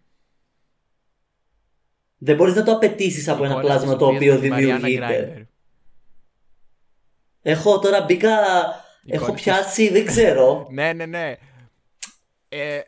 Δεν 2.18 2.36
μπορείς 2.36 2.56
να 2.56 2.64
το 2.64 2.72
απαιτήσεις 2.72 3.28
από 3.28 3.44
ένα 3.44 3.54
Εικόνες 3.54 3.68
πλάσμα 3.72 3.92
της 3.92 4.00
το 4.00 4.06
Σοφίας 4.06 4.22
οποίο 4.22 4.34
με 4.34 4.40
τη 4.42 4.50
Μαριάννα 4.50 4.76
δημιουργείται. 4.88 5.06
Γκράιντερ. 5.16 5.42
Έχω 7.42 7.80
τώρα 7.80 8.02
μπήκα. 8.02 8.30
Έχω 9.06 9.24
Εικόνες 9.24 9.42
πιάσει, 9.42 9.90
δεν 9.90 10.06
ξέρω. 10.06 10.68
Ναι, 10.72 10.94
ναι, 10.94 11.06
ναι. 11.06 11.34
Ε, 12.50 12.80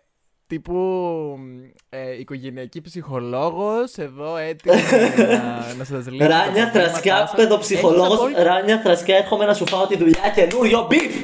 τύπου 0.47 1.37
ε, 1.89 2.19
οικογενειακή 2.19 2.81
ψυχολόγος, 2.81 3.97
εδώ 3.97 4.37
έτοιμη 4.37 4.75
να, 5.17 5.73
να 5.73 5.83
σας 5.83 6.05
λύσει 6.07 6.17
τα 6.17 6.27
Ράνια 6.27 6.43
προβλήματά 6.51 6.71
θρασκιά, 6.71 7.15
σας. 7.17 7.35
παιδοψυχολόγος. 7.35 8.05
Έχεις 8.07 8.17
απόλυτο- 8.19 8.43
Ράνια 8.43 8.81
θρασκιά, 8.81 9.15
έρχομαι 9.17 9.45
να 9.45 9.53
σου 9.53 9.67
φάω 9.67 9.87
τη 9.87 9.97
δουλειά 9.97 10.31
καινούριο 10.35 10.85
μπιφ! 10.89 11.15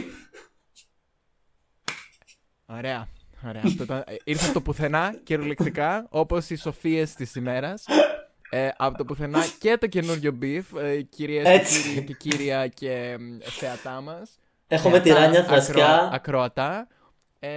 Ωραία. 2.66 3.08
Ωραία. 3.48 3.62
Αυτό 3.66 3.84
ήταν... 3.84 4.04
ε, 4.08 4.16
Ήρθε 4.24 4.46
από 4.46 4.54
το 4.54 4.62
πουθενά 4.62 5.16
κυριολεκτικά, 5.24 6.06
όπως 6.10 6.50
οι 6.50 6.56
σοφίες 6.56 7.14
της 7.14 7.36
ημέρας. 7.36 7.86
Ε, 8.50 8.70
από 8.78 8.98
το 8.98 9.06
πουθενά 9.06 9.40
και 9.60 9.78
το 9.78 9.88
καινούριο 9.88 10.38
beef, 10.42 10.80
ε, 10.82 11.02
κυρίες 11.02 11.44
και 11.44 11.50
Έτσι. 11.52 11.82
κύριοι 11.82 12.04
και 12.06 12.14
κύρια 12.14 12.68
και 12.68 13.16
μ, 13.20 13.38
θεατά 13.42 14.02
μας. 14.02 14.40
Έχουμε 14.68 15.00
τη 15.00 15.10
Θεατά, 15.10 15.24
Ράνια 15.24 15.40
ακρο- 15.40 15.54
θρασκιά. 15.54 16.10
ακροατά. 16.14 16.88
Ε, 17.40 17.50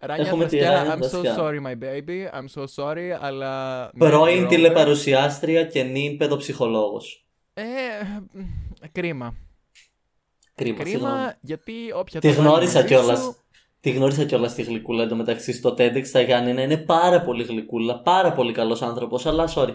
Ράνια 0.00 0.26
Έχουμε 0.26 0.46
τη 0.46 0.58
θρασκιά, 0.58 0.82
Ράνια 0.84 0.94
I'm 0.94 1.02
so 1.04 1.08
Θρασκιά. 1.08 1.36
sorry 1.38 1.58
my 1.66 1.84
baby, 1.84 2.38
I'm 2.38 2.60
so 2.62 2.64
sorry, 2.74 3.08
αλλά... 3.20 3.90
Πρώην 3.98 4.44
Never 4.44 4.48
τηλεπαρουσιάστρια 4.48 5.64
και 5.64 5.82
νυν 5.82 6.16
παιδοψυχολόγος. 6.16 7.26
Ε, 7.54 7.62
μ, 8.32 8.40
κρίμα. 8.92 9.34
Κρίμα, 10.54 10.84
συγγνώμη. 10.84 11.12
Κρίμα, 11.14 11.34
γιατί 11.40 11.72
όποια 11.94 12.20
Τη 12.20 12.28
το 12.28 12.34
βάλει 12.34 12.48
γνώρισα 12.48 12.74
μαζί 12.80 12.86
κιόλας. 12.94 13.34
Σου- 13.82 13.90
Τη 13.90 13.90
γνώρισα 13.90 14.24
κιόλας 14.24 14.54
της 14.54 14.66
γλυκούλα 14.66 15.02
εντωμεταξύ 15.02 15.52
στο 15.52 15.74
TEDx 15.78 16.02
στα 16.04 16.20
Γιάννενα. 16.20 16.62
Είναι 16.62 16.76
πάρα 16.76 17.22
πολύ 17.22 17.42
γλυκούλα, 17.44 17.98
πάρα 18.00 18.32
πολύ 18.32 18.52
καλός 18.52 18.82
άνθρωπος, 18.82 19.26
αλλά 19.26 19.48
sorry. 19.54 19.74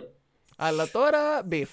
Αλλά 0.60 0.90
τώρα, 0.90 1.20
beef. 1.52 1.66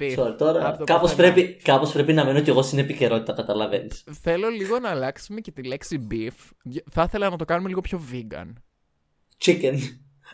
beef. 0.00 0.16
sorry 0.18 0.34
τώρα 0.38 0.68
Από 0.68 0.78
το 0.78 0.84
κάπως 0.84 1.10
πουθενά. 1.10 1.32
πρέπει, 1.32 1.54
κάπως 1.62 1.92
πρέπει 1.92 2.12
να 2.12 2.24
μένω 2.24 2.40
κι 2.40 2.50
εγώ 2.50 2.62
στην 2.62 2.78
επικαιρότητα, 2.78 3.32
καταλαβαίνεις. 3.32 4.04
Θέλω 4.22 4.48
λίγο 4.48 4.78
να 4.78 4.88
αλλάξουμε 4.90 5.40
και 5.40 5.50
τη 5.50 5.62
λέξη 5.62 6.06
beef. 6.10 6.50
Θα 6.90 7.02
ήθελα 7.02 7.30
να 7.30 7.36
το 7.36 7.44
κάνουμε 7.44 7.68
λίγο 7.68 7.80
πιο 7.80 8.00
vegan. 8.12 8.52
Chicken. 9.44 9.74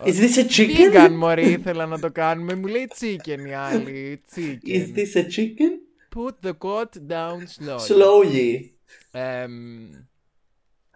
Is 0.04 0.12
this 0.14 0.36
a 0.38 0.44
chicken? 0.56 0.94
Vegan, 0.94 1.10
μωρή, 1.18 1.50
ήθελα 1.50 1.86
να 1.86 1.98
το 2.00 2.10
κάνουμε. 2.10 2.54
Μου 2.54 2.66
λέει 2.66 2.88
chicken 3.00 3.48
η 3.48 3.52
άλλη. 3.52 4.22
Is 4.26 4.38
Chicken. 4.38 4.94
this 4.96 5.16
a 5.16 5.22
chicken? 5.24 5.72
Put 6.16 6.48
the 6.48 6.52
coat 6.58 6.92
down 7.08 7.38
slowly. 7.58 7.88
Slowly. 7.88 8.70
Εμ, 9.10 9.52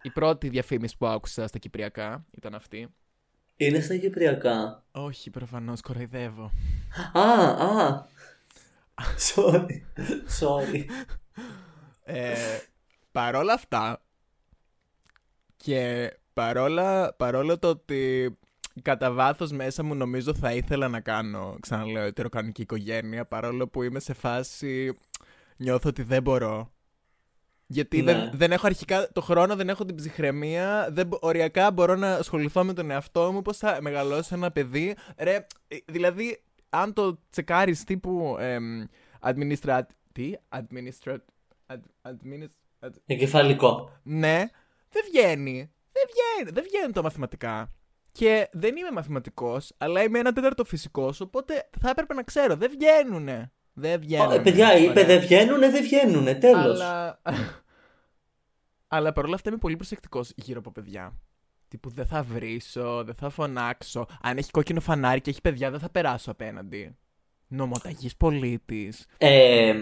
η 0.05 0.11
πρώτη 0.11 0.49
διαφήμιση 0.49 0.97
που 0.97 1.07
άκουσα 1.07 1.47
στα 1.47 1.59
Κυπριακά 1.59 2.25
ήταν 2.31 2.55
αυτή. 2.55 2.89
Είναι 3.57 3.81
στα 3.81 3.97
Κυπριακά. 3.97 4.85
Όχι, 4.93 5.31
προφανώς, 5.31 5.81
κοροϊδεύω. 5.81 6.51
Α, 7.13 7.21
α. 7.21 8.07
Sorry. 9.35 9.81
Sorry. 10.41 10.85
Ε, 12.05 12.59
παρόλα 13.13 13.53
αυτά 13.53 14.03
και 15.57 16.11
παρόλα, 16.33 17.15
παρόλο 17.15 17.59
το 17.59 17.69
ότι 17.69 18.33
κατά 18.83 19.13
βάθος 19.13 19.53
μέσα 19.53 19.83
μου 19.83 19.95
νομίζω 19.95 20.35
θα 20.35 20.53
ήθελα 20.53 20.89
να 20.89 21.01
κάνω, 21.01 21.57
ξαναλέω, 21.61 22.05
ετεροκανονική 22.05 22.63
οικογένεια, 22.63 23.27
παρόλο 23.27 23.69
που 23.69 23.83
είμαι 23.83 24.01
σε 24.01 24.13
φάση 24.13 24.99
νιώθω 25.57 25.89
ότι 25.89 26.03
δεν 26.03 26.23
μπορώ. 26.23 26.74
Γιατί 27.67 28.03
Ναι. 28.03 28.13
δεν, 28.13 28.31
δεν 28.35 28.53
έχω 28.53 28.67
αρχικά 28.67 29.09
το 29.13 29.21
χρόνο, 29.21 29.57
δεν 29.57 29.69
έχω 29.69 29.85
την 29.85 29.95
ψυχραιμία, 29.97 30.89
δεν, 30.91 31.07
μπο- 31.07 31.19
οριακά 31.21 31.71
μπορώ 31.71 31.95
να 31.95 32.15
ασχοληθώ 32.15 32.65
με 32.65 32.73
τον 32.73 32.91
εαυτό 32.91 33.33
μου, 33.33 33.43
πώς 33.43 33.57
θα 33.59 33.79
μεγαλώσω 33.81 34.35
ένα 34.35 34.51
παιδί. 34.51 34.97
Ρε, 35.19 35.47
ε, 35.69 35.77
δηλαδή, 35.87 36.43
αν 36.71 36.93
το 36.93 37.19
τσεκάρεις 37.31 37.85
τύπου 37.85 38.37
εμ, 38.41 38.85
administrat... 39.21 39.83
Τι; 40.13 40.33
Administrat... 40.49 41.17
ad- 41.67 42.09
administ- 42.11 42.57
ad- 42.87 42.95
Εγκεφαλικό. 43.07 43.91
ναι, 44.03 44.45
δεν 44.91 45.03
βγαίνει. 45.11 45.71
Δεν 45.93 46.03
βγαίνει. 46.13 46.51
Δεν 46.55 46.65
βγαίνουν 46.69 46.93
τα 46.93 47.03
μαθηματικά. 47.03 47.73
Και 48.13 48.49
δεν 48.53 48.77
είμαι 48.77 48.91
μαθηματικός, 48.91 49.73
αλλά 49.79 50.03
είμαι 50.03 50.19
ένα 50.19 50.33
τέταρτο 50.33 50.65
φυσικός, 50.65 51.21
οπότε 51.21 51.69
θα 51.81 51.91
έπρεπε 51.91 52.15
να 52.15 52.23
ξέρω. 52.23 52.57
Δεν 52.57 52.71
βγαίνουνε. 52.79 53.53
Δεν 53.75 54.01
βγαίνουνε. 54.01 54.35
Ε, 54.35 54.41
παιδιά, 54.41 54.79
είπε 54.79 54.91
Ωραία. 54.91 55.05
δεν 55.05 55.21
βγαίνουνε, 55.21 55.71
δεν 55.71 55.83
βγαίνουνε. 55.83 56.35
Τέλος. 56.35 56.81
Αλλά... 56.81 57.21
αλλά 58.89 59.13
παρόλα 59.13 59.35
αυτά 59.35 59.51
είμαι 59.51 59.59
πολύ 59.59 59.77
προσεκτικός 59.77 60.33
γύρω 60.37 60.59
από 60.59 60.71
παιδιά. 60.71 61.19
Τύπου 61.69 61.91
δεν 61.91 62.07
θα 62.07 62.23
βρίσω, 62.23 63.05
δεν 63.05 63.15
θα 63.15 63.31
φωνάξω. 63.31 64.07
Αν 64.23 64.37
έχει 64.37 64.51
κόκκινο 64.51 64.81
φανάρι 64.81 65.21
και 65.21 65.31
έχει 65.31 65.41
παιδιά, 65.41 65.71
δεν 65.71 65.81
θα 65.81 65.91
περάσω 65.91 66.31
απέναντι. 66.31 66.97
Νομοταγής 67.49 68.17
πολίτης. 68.17 69.07
Ε, 69.19 69.75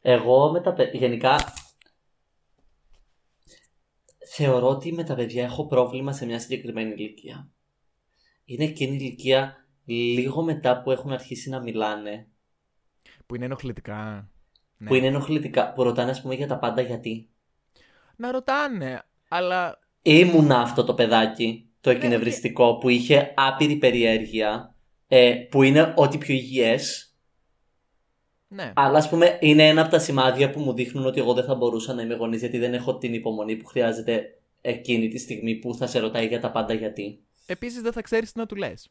εγώ 0.00 0.50
με 0.50 0.60
τα 0.60 0.72
παιδιά. 0.72 1.00
Γενικά. 1.00 1.36
Θεωρώ 4.28 4.68
ότι 4.68 4.92
με 4.92 5.04
τα 5.04 5.14
παιδιά 5.14 5.44
έχω 5.44 5.66
πρόβλημα 5.66 6.12
σε 6.12 6.26
μια 6.26 6.40
συγκεκριμένη 6.40 6.92
ηλικία. 6.92 7.50
Είναι 8.44 8.64
εκείνη 8.64 8.92
η 8.92 8.98
ηλικία 9.00 9.66
λίγο 9.84 10.42
μετά 10.42 10.82
που 10.82 10.90
έχουν 10.90 11.12
αρχίσει 11.12 11.48
να 11.48 11.60
μιλάνε, 11.60 12.28
Που 13.26 13.34
είναι 13.34 13.44
ενοχλητικά. 13.44 14.30
Ναι. 14.76 14.88
που 14.88 14.94
είναι 14.94 15.06
ενοχλητικά, 15.06 15.72
που 15.72 15.82
ρωτάνε 15.82 16.10
ας 16.10 16.22
πούμε 16.22 16.34
για 16.34 16.46
τα 16.46 16.58
πάντα 16.58 16.80
γιατί. 16.80 17.28
Να 18.16 18.30
ρωτάνε, 18.30 19.02
αλλά 19.28 19.78
Ήμουνα 20.02 20.60
αυτό 20.60 20.84
το 20.84 20.94
παιδάκι, 20.94 21.70
το 21.80 21.90
εκνευριστικό, 21.90 22.78
που 22.78 22.88
είχε 22.88 23.32
άπειρη 23.36 23.76
περιέργεια, 23.76 24.74
ε, 25.08 25.34
που 25.50 25.62
είναι 25.62 25.92
ό,τι 25.96 26.18
πιο 26.18 26.34
υγιές, 26.34 27.06
ναι. 28.48 28.72
Αλλά 28.74 28.98
ας 28.98 29.08
πούμε 29.08 29.38
είναι 29.40 29.68
ένα 29.68 29.80
από 29.80 29.90
τα 29.90 29.98
σημάδια 29.98 30.50
που 30.50 30.60
μου 30.60 30.72
δείχνουν 30.72 31.06
ότι 31.06 31.20
εγώ 31.20 31.34
δεν 31.34 31.44
θα 31.44 31.54
μπορούσα 31.54 31.94
να 31.94 32.02
είμαι 32.02 32.14
γονεί 32.14 32.36
γιατί 32.36 32.58
δεν 32.58 32.74
έχω 32.74 32.98
την 32.98 33.14
υπομονή 33.14 33.56
που 33.56 33.66
χρειάζεται 33.66 34.38
εκείνη 34.60 35.08
τη 35.08 35.18
στιγμή 35.18 35.54
που 35.54 35.74
θα 35.74 35.86
σε 35.86 35.98
ρωτάει 35.98 36.26
για 36.26 36.40
τα 36.40 36.50
πάντα 36.50 36.74
γιατί. 36.74 37.24
Επίσης 37.46 37.82
δεν 37.82 37.92
θα 37.92 38.02
ξέρεις 38.02 38.32
τι 38.32 38.38
να 38.38 38.46
του 38.46 38.56
λες. 38.56 38.90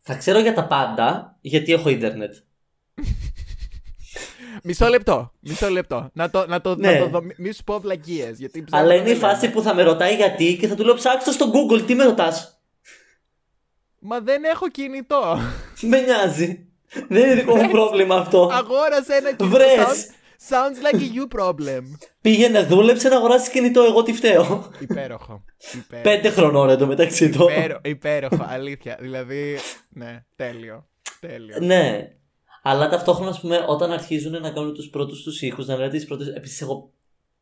Θα 0.00 0.14
ξέρω 0.14 0.38
για 0.38 0.54
τα 0.54 0.66
πάντα 0.66 1.38
γιατί 1.40 1.72
έχω 1.72 1.88
ίντερνετ. 1.88 2.34
Μισό 4.62 4.86
λεπτό, 4.88 5.32
μισό 5.40 5.68
λεπτό. 5.68 6.10
Να 6.12 6.30
το, 6.30 6.46
να 6.46 6.60
το, 6.60 6.76
Ναι. 6.76 6.92
να 6.92 6.98
το 6.98 7.08
δω, 7.08 7.22
μη- 7.22 7.38
μη 7.38 7.52
σου 7.52 7.64
πω 7.64 7.80
βλακίες, 7.80 8.38
γιατί 8.38 8.64
ψάχνω 8.64 8.86
Αλλά 8.86 8.94
να 8.94 9.00
είναι 9.00 9.10
η 9.10 9.18
λέω. 9.18 9.28
φάση 9.28 9.50
που 9.50 9.62
θα 9.62 9.74
με 9.74 9.82
ρωτάει 9.82 10.14
γιατί 10.14 10.56
και 10.56 10.66
θα 10.68 10.74
του 10.74 10.84
λέω 10.84 10.94
ψάξτε 10.94 11.24
το 11.24 11.32
στο 11.32 11.50
Google, 11.54 11.82
τι 11.86 11.94
με 11.94 12.04
ρωτάς; 12.04 12.60
Μα 13.98 14.20
δεν 14.20 14.44
έχω 14.44 14.68
κινητό. 14.70 15.38
Με 15.80 16.00
νοιάζει. 16.00 16.66
Δεν 17.08 17.22
είναι 17.24 17.34
δικό 17.34 17.56
μου 17.56 17.70
πρόβλημα 17.70 18.16
αυτό. 18.16 18.48
Αγόρασε 18.52 19.14
ένα 19.14 19.32
κινητό. 19.34 19.46
Βρες. 19.46 19.68
Sounds, 19.78 20.52
sounds 20.52 20.92
like 20.92 21.00
a 21.00 21.04
you 21.04 21.40
problem. 21.40 21.82
Πήγαινε, 22.20 22.62
δούλεψε 22.62 23.08
να 23.08 23.16
αγοράσεις 23.16 23.48
κινητό, 23.48 23.82
εγώ 23.82 24.02
τι 24.02 24.12
φταίω. 24.12 24.70
Υπέροχο. 24.78 25.44
Υπέροχο. 25.72 26.02
Πέντε 26.02 26.30
χρονών 26.30 26.68
εντωμεταξύ 26.70 27.30
του. 27.30 27.42
Υπέρο- 27.50 27.80
υπέροχο, 27.86 28.46
αλήθεια. 28.48 28.96
Δηλαδή, 29.00 29.58
ναι, 29.88 30.24
τέλειο. 30.36 30.88
Τέλειο. 31.20 31.56
Ναι. 31.60 32.08
Αλλά 32.62 32.88
ταυτόχρονα, 32.88 33.30
ας 33.30 33.40
πούμε, 33.40 33.64
όταν 33.68 33.92
αρχίζουν 33.92 34.40
να 34.40 34.50
κάνουν 34.50 34.74
τους 34.74 34.88
πρώτους 34.88 35.22
τους 35.22 35.42
ήχους, 35.42 35.66
να 35.66 35.76
λένε 35.76 35.88
τις 35.90 36.04
πρώτες. 36.06 36.28
Επίσης, 36.28 36.60
εγώ 36.60 36.90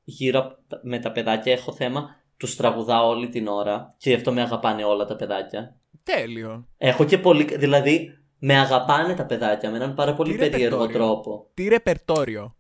γύρω 0.05 0.39
από 0.41 0.55
τα- 0.69 0.81
με 0.83 0.99
τα 0.99 1.13
παιδάκια 1.13 1.53
έχω 1.53 1.73
θέμα. 1.73 2.17
Τους 2.37 2.57
τραγουδάω 2.57 3.09
όλη 3.09 3.29
την 3.29 3.47
ώρα 3.49 3.95
και 3.99 4.11
γι' 4.11 4.17
αυτό 4.17 4.33
με 4.33 4.41
αγαπάνε 4.43 4.85
όλα 4.85 5.05
τα 5.05 5.17
παιδάκια. 5.17 5.77
Τέλειο. 6.03 6.67
Έχω 6.77 7.05
και 7.05 7.19
πολύ. 7.19 7.45
Δηλαδή, 7.57 8.13
Με 8.41 8.59
αγαπάνε 8.59 9.15
τα 9.15 9.25
παιδάκια 9.27 9.71
με 9.71 9.77
έναν 9.77 9.95
πάρα 9.95 10.15
πολύ 10.15 10.31
Τι 10.33 10.39
περίεργο 10.39 10.77
ρεπερτόριο; 10.87 11.07
τρόπο. 11.07 11.47
Τι 11.55 11.69
ρεπερτόριο; 11.69 12.57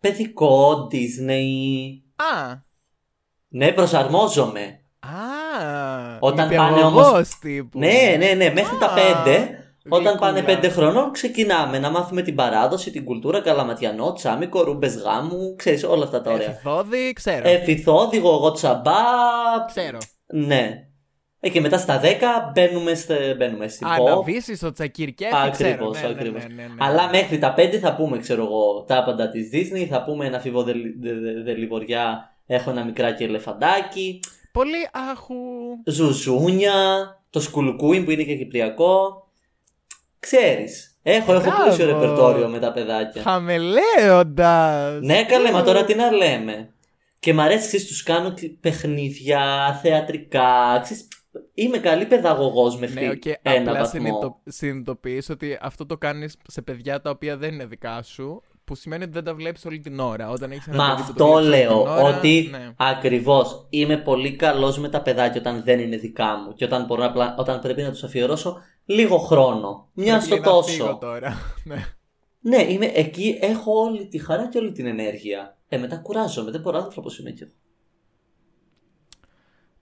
Παιδικό, 0.00 0.88
Disney. 0.92 1.44
Α, 2.16 2.54
Ναι, 3.48 3.72
προσαρμόζομαι. 3.72 4.80
α, 5.00 5.08
Όταν 6.20 6.48
νηπιαγωγός 6.48 7.10
πάνε 7.10 7.24
τύπου. 7.40 7.78
Ναι, 7.78 8.16
ναι, 8.18 8.32
ναι, 8.32 8.52
μέχρι 8.52 8.76
τα 8.78 8.86
Α, 8.86 8.94
πέντε. 8.94 9.59
Όταν 9.88 10.02
γλυκούλα. 10.02 10.32
πάνε 10.32 10.42
πέντε 10.42 10.68
χρονών, 10.68 11.12
ξεκινάμε 11.12 11.78
να 11.78 11.90
μάθουμε 11.90 12.22
την 12.22 12.34
παράδοση, 12.34 12.90
την 12.90 13.04
κουλτούρα, 13.04 13.40
καλαματιανό, 13.40 14.12
τσάμικο, 14.12 14.62
ρούμπε 14.62 14.86
γάμου, 14.86 15.54
ξέρεις 15.56 15.84
όλα 15.84 16.04
αυτά 16.04 16.20
τα 16.22 16.32
ωραία. 16.32 16.48
Εφηθόδη, 16.50 17.12
ξέρω. 17.12 17.48
Εφηθόδηγο, 17.48 18.28
εγώ 18.34 18.52
τσαμπά. 18.52 18.92
Ξέρω. 19.66 19.98
Ναι. 20.26 20.84
Ε, 21.40 21.48
και 21.48 21.60
μετά 21.60 21.78
στα 21.78 22.00
10 22.00 22.04
μπαίνουμε, 22.52 22.94
στε, 22.94 23.34
μπαίνουμε 23.34 23.68
στην 23.68 23.86
pop. 23.86 24.06
Αναβήσει 24.06 24.66
ο 24.66 24.72
Τσακίρ 24.72 25.14
και 25.14 25.26
Ακριβώ, 25.44 25.90
ξέρω. 25.90 25.90
Ναι, 25.90 26.08
ναι, 26.08 26.14
ακριβώς. 26.14 26.42
ναι, 26.42 26.54
ναι, 26.54 26.62
ναι. 26.62 26.74
Αλλά 26.78 27.08
μέχρι 27.08 27.38
τα 27.38 27.54
5 27.56 27.76
θα 27.76 27.94
πούμε, 27.94 28.18
ξέρω 28.18 28.42
εγώ, 28.44 28.84
τα 28.86 28.98
άπαντα 28.98 29.28
της 29.28 29.50
Disney, 29.52 29.86
θα 29.90 30.04
πούμε 30.04 30.26
ένα 30.26 30.38
Φοίβο 30.38 30.64
Δεληβοριά, 31.44 32.32
έχω 32.46 32.70
ένα 32.70 32.84
μικράκι 32.84 33.22
ελεφαντάκι, 33.24 34.20
Πολύ 34.52 34.88
άχου. 35.10 35.34
ζουζούνια, 35.84 36.72
το 37.30 37.40
σκουλουκούιν 37.40 38.04
που 38.04 38.10
είναι 38.10 38.22
και 38.22 38.34
κυπριακό. 38.36 39.19
Ξέρεις, 40.20 40.98
έχω, 41.02 41.32
έχω 41.32 41.42
Μπράβο. 41.42 41.62
πλούσιο 41.64 41.86
ρεπερτόριο 41.86 42.48
με 42.48 42.58
τα 42.58 42.72
παιδάκια. 42.72 43.22
Χαμελέοντας. 43.22 45.00
Ναι, 45.02 45.24
καλέ, 45.24 45.50
μα 45.50 45.62
τώρα 45.62 45.84
τι 45.84 45.94
να 45.94 46.10
λέμε. 46.10 46.68
Και 47.18 47.32
μ' 47.34 47.40
αρέσει, 47.40 47.66
ξέρεις, 47.66 47.86
τους 47.86 48.02
κάνω 48.02 48.32
τι- 48.32 48.48
παιχνίδια, 48.48 49.40
θεατρικά, 49.82 50.80
ξέρεις, 50.82 51.08
είμαι 51.54 51.78
καλή 51.78 52.06
παιδαγωγός 52.06 52.78
μέχρι 52.78 53.04
Ναι, 53.04 53.10
οκ. 53.10 53.26
ένα 53.26 53.38
Απλά 53.42 53.72
βαθμό. 53.72 53.86
συνειδητο... 53.86 54.40
συνειδητοποιείς 54.44 55.28
ότι 55.28 55.58
αυτό 55.60 55.86
το 55.86 55.96
κάνεις 55.98 56.36
σε 56.48 56.62
παιδιά 56.62 57.00
τα 57.00 57.10
οποία 57.10 57.36
δεν 57.36 57.52
είναι 57.52 57.66
δικά 57.66 58.02
σου, 58.02 58.42
που 58.70 58.76
σημαίνει 58.76 59.02
ότι 59.02 59.12
δεν 59.12 59.24
τα 59.24 59.34
βλέπεις 59.34 59.64
όλη 59.64 59.80
την 59.80 60.00
ώρα. 60.00 60.30
Όταν 60.30 60.50
έχεις 60.50 60.66
ένα 60.66 60.76
Μα 60.76 60.94
παιδί 60.94 61.02
που 61.06 61.12
το 61.14 61.24
αυτό 61.24 61.26
βλέπεις 61.26 61.48
όλη 61.48 61.56
λέω, 61.56 61.82
την 61.82 61.90
ώρα, 61.92 62.16
ότι 62.16 62.48
ναι. 62.50 62.72
ακριβώς 62.76 63.66
είμαι 63.70 63.96
πολύ 63.96 64.36
καλός 64.36 64.78
με 64.78 64.88
τα 64.88 65.02
παιδάκια 65.02 65.40
όταν 65.40 65.62
δεν 65.64 65.80
είναι 65.80 65.96
δικά 65.96 66.36
μου 66.36 66.54
και 66.54 66.64
όταν, 66.64 66.84
μπορώ, 66.84 67.04
απλά, 67.04 67.34
όταν 67.38 67.60
πρέπει 67.60 67.82
να 67.82 67.90
τους 67.90 68.04
αφιερώσω 68.04 68.58
λίγο 68.84 69.18
χρόνο. 69.18 69.88
Μια 69.92 70.18
Πρέπει 70.18 70.42
στο 70.42 70.50
να 70.56 70.62
φύγω 70.62 70.86
τόσο. 70.86 70.98
τώρα. 71.00 71.36
Ναι. 71.64 71.84
Ναι, 72.40 72.62
είμαι 72.62 72.86
εκεί, 72.86 73.38
έχω 73.40 73.72
όλη 73.72 74.06
τη 74.08 74.18
χαρά 74.18 74.48
και 74.48 74.58
όλη 74.58 74.72
την 74.72 74.86
ενέργεια. 74.86 75.58
Ε, 75.68 75.76
μετά 75.76 75.96
κουράζομαι, 75.96 76.50
δεν 76.50 76.60
μπορώ 76.60 76.78
άνθρωπος 76.78 77.18
είμαι 77.18 77.30
κι 77.30 77.42
εγώ. 77.42 77.52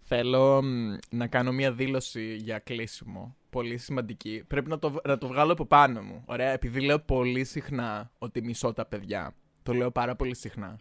Θέλω 0.03 0.63
μ, 0.63 0.97
να 1.11 1.27
κάνω 1.27 1.53
μία 1.53 1.73
δήλωση 1.73 2.35
για 2.35 2.59
κλείσιμο. 2.59 3.37
Πολύ 3.51 3.79
σημαντική. 3.79 4.45
Πρέπει 4.47 4.69
να 4.69 4.79
το, 4.79 4.91
β- 4.91 5.07
να 5.07 5.19
το 5.19 5.27
βγάλω 5.27 5.53
από 5.53 5.67
πάνω 5.67 6.03
μου. 6.03 6.23
Ωραία, 6.27 6.51
επειδή 6.51 6.81
λέω 6.81 6.99
πολύ 6.99 7.45
συχνά 7.45 8.11
ότι 8.19 8.43
μισώ 8.43 8.73
τα 8.73 8.87
παιδιά. 8.87 9.35
Το 9.63 9.73
λέω 9.75 9.91
πάρα 9.91 10.17
πολύ 10.17 10.37
συχνά. 10.37 10.77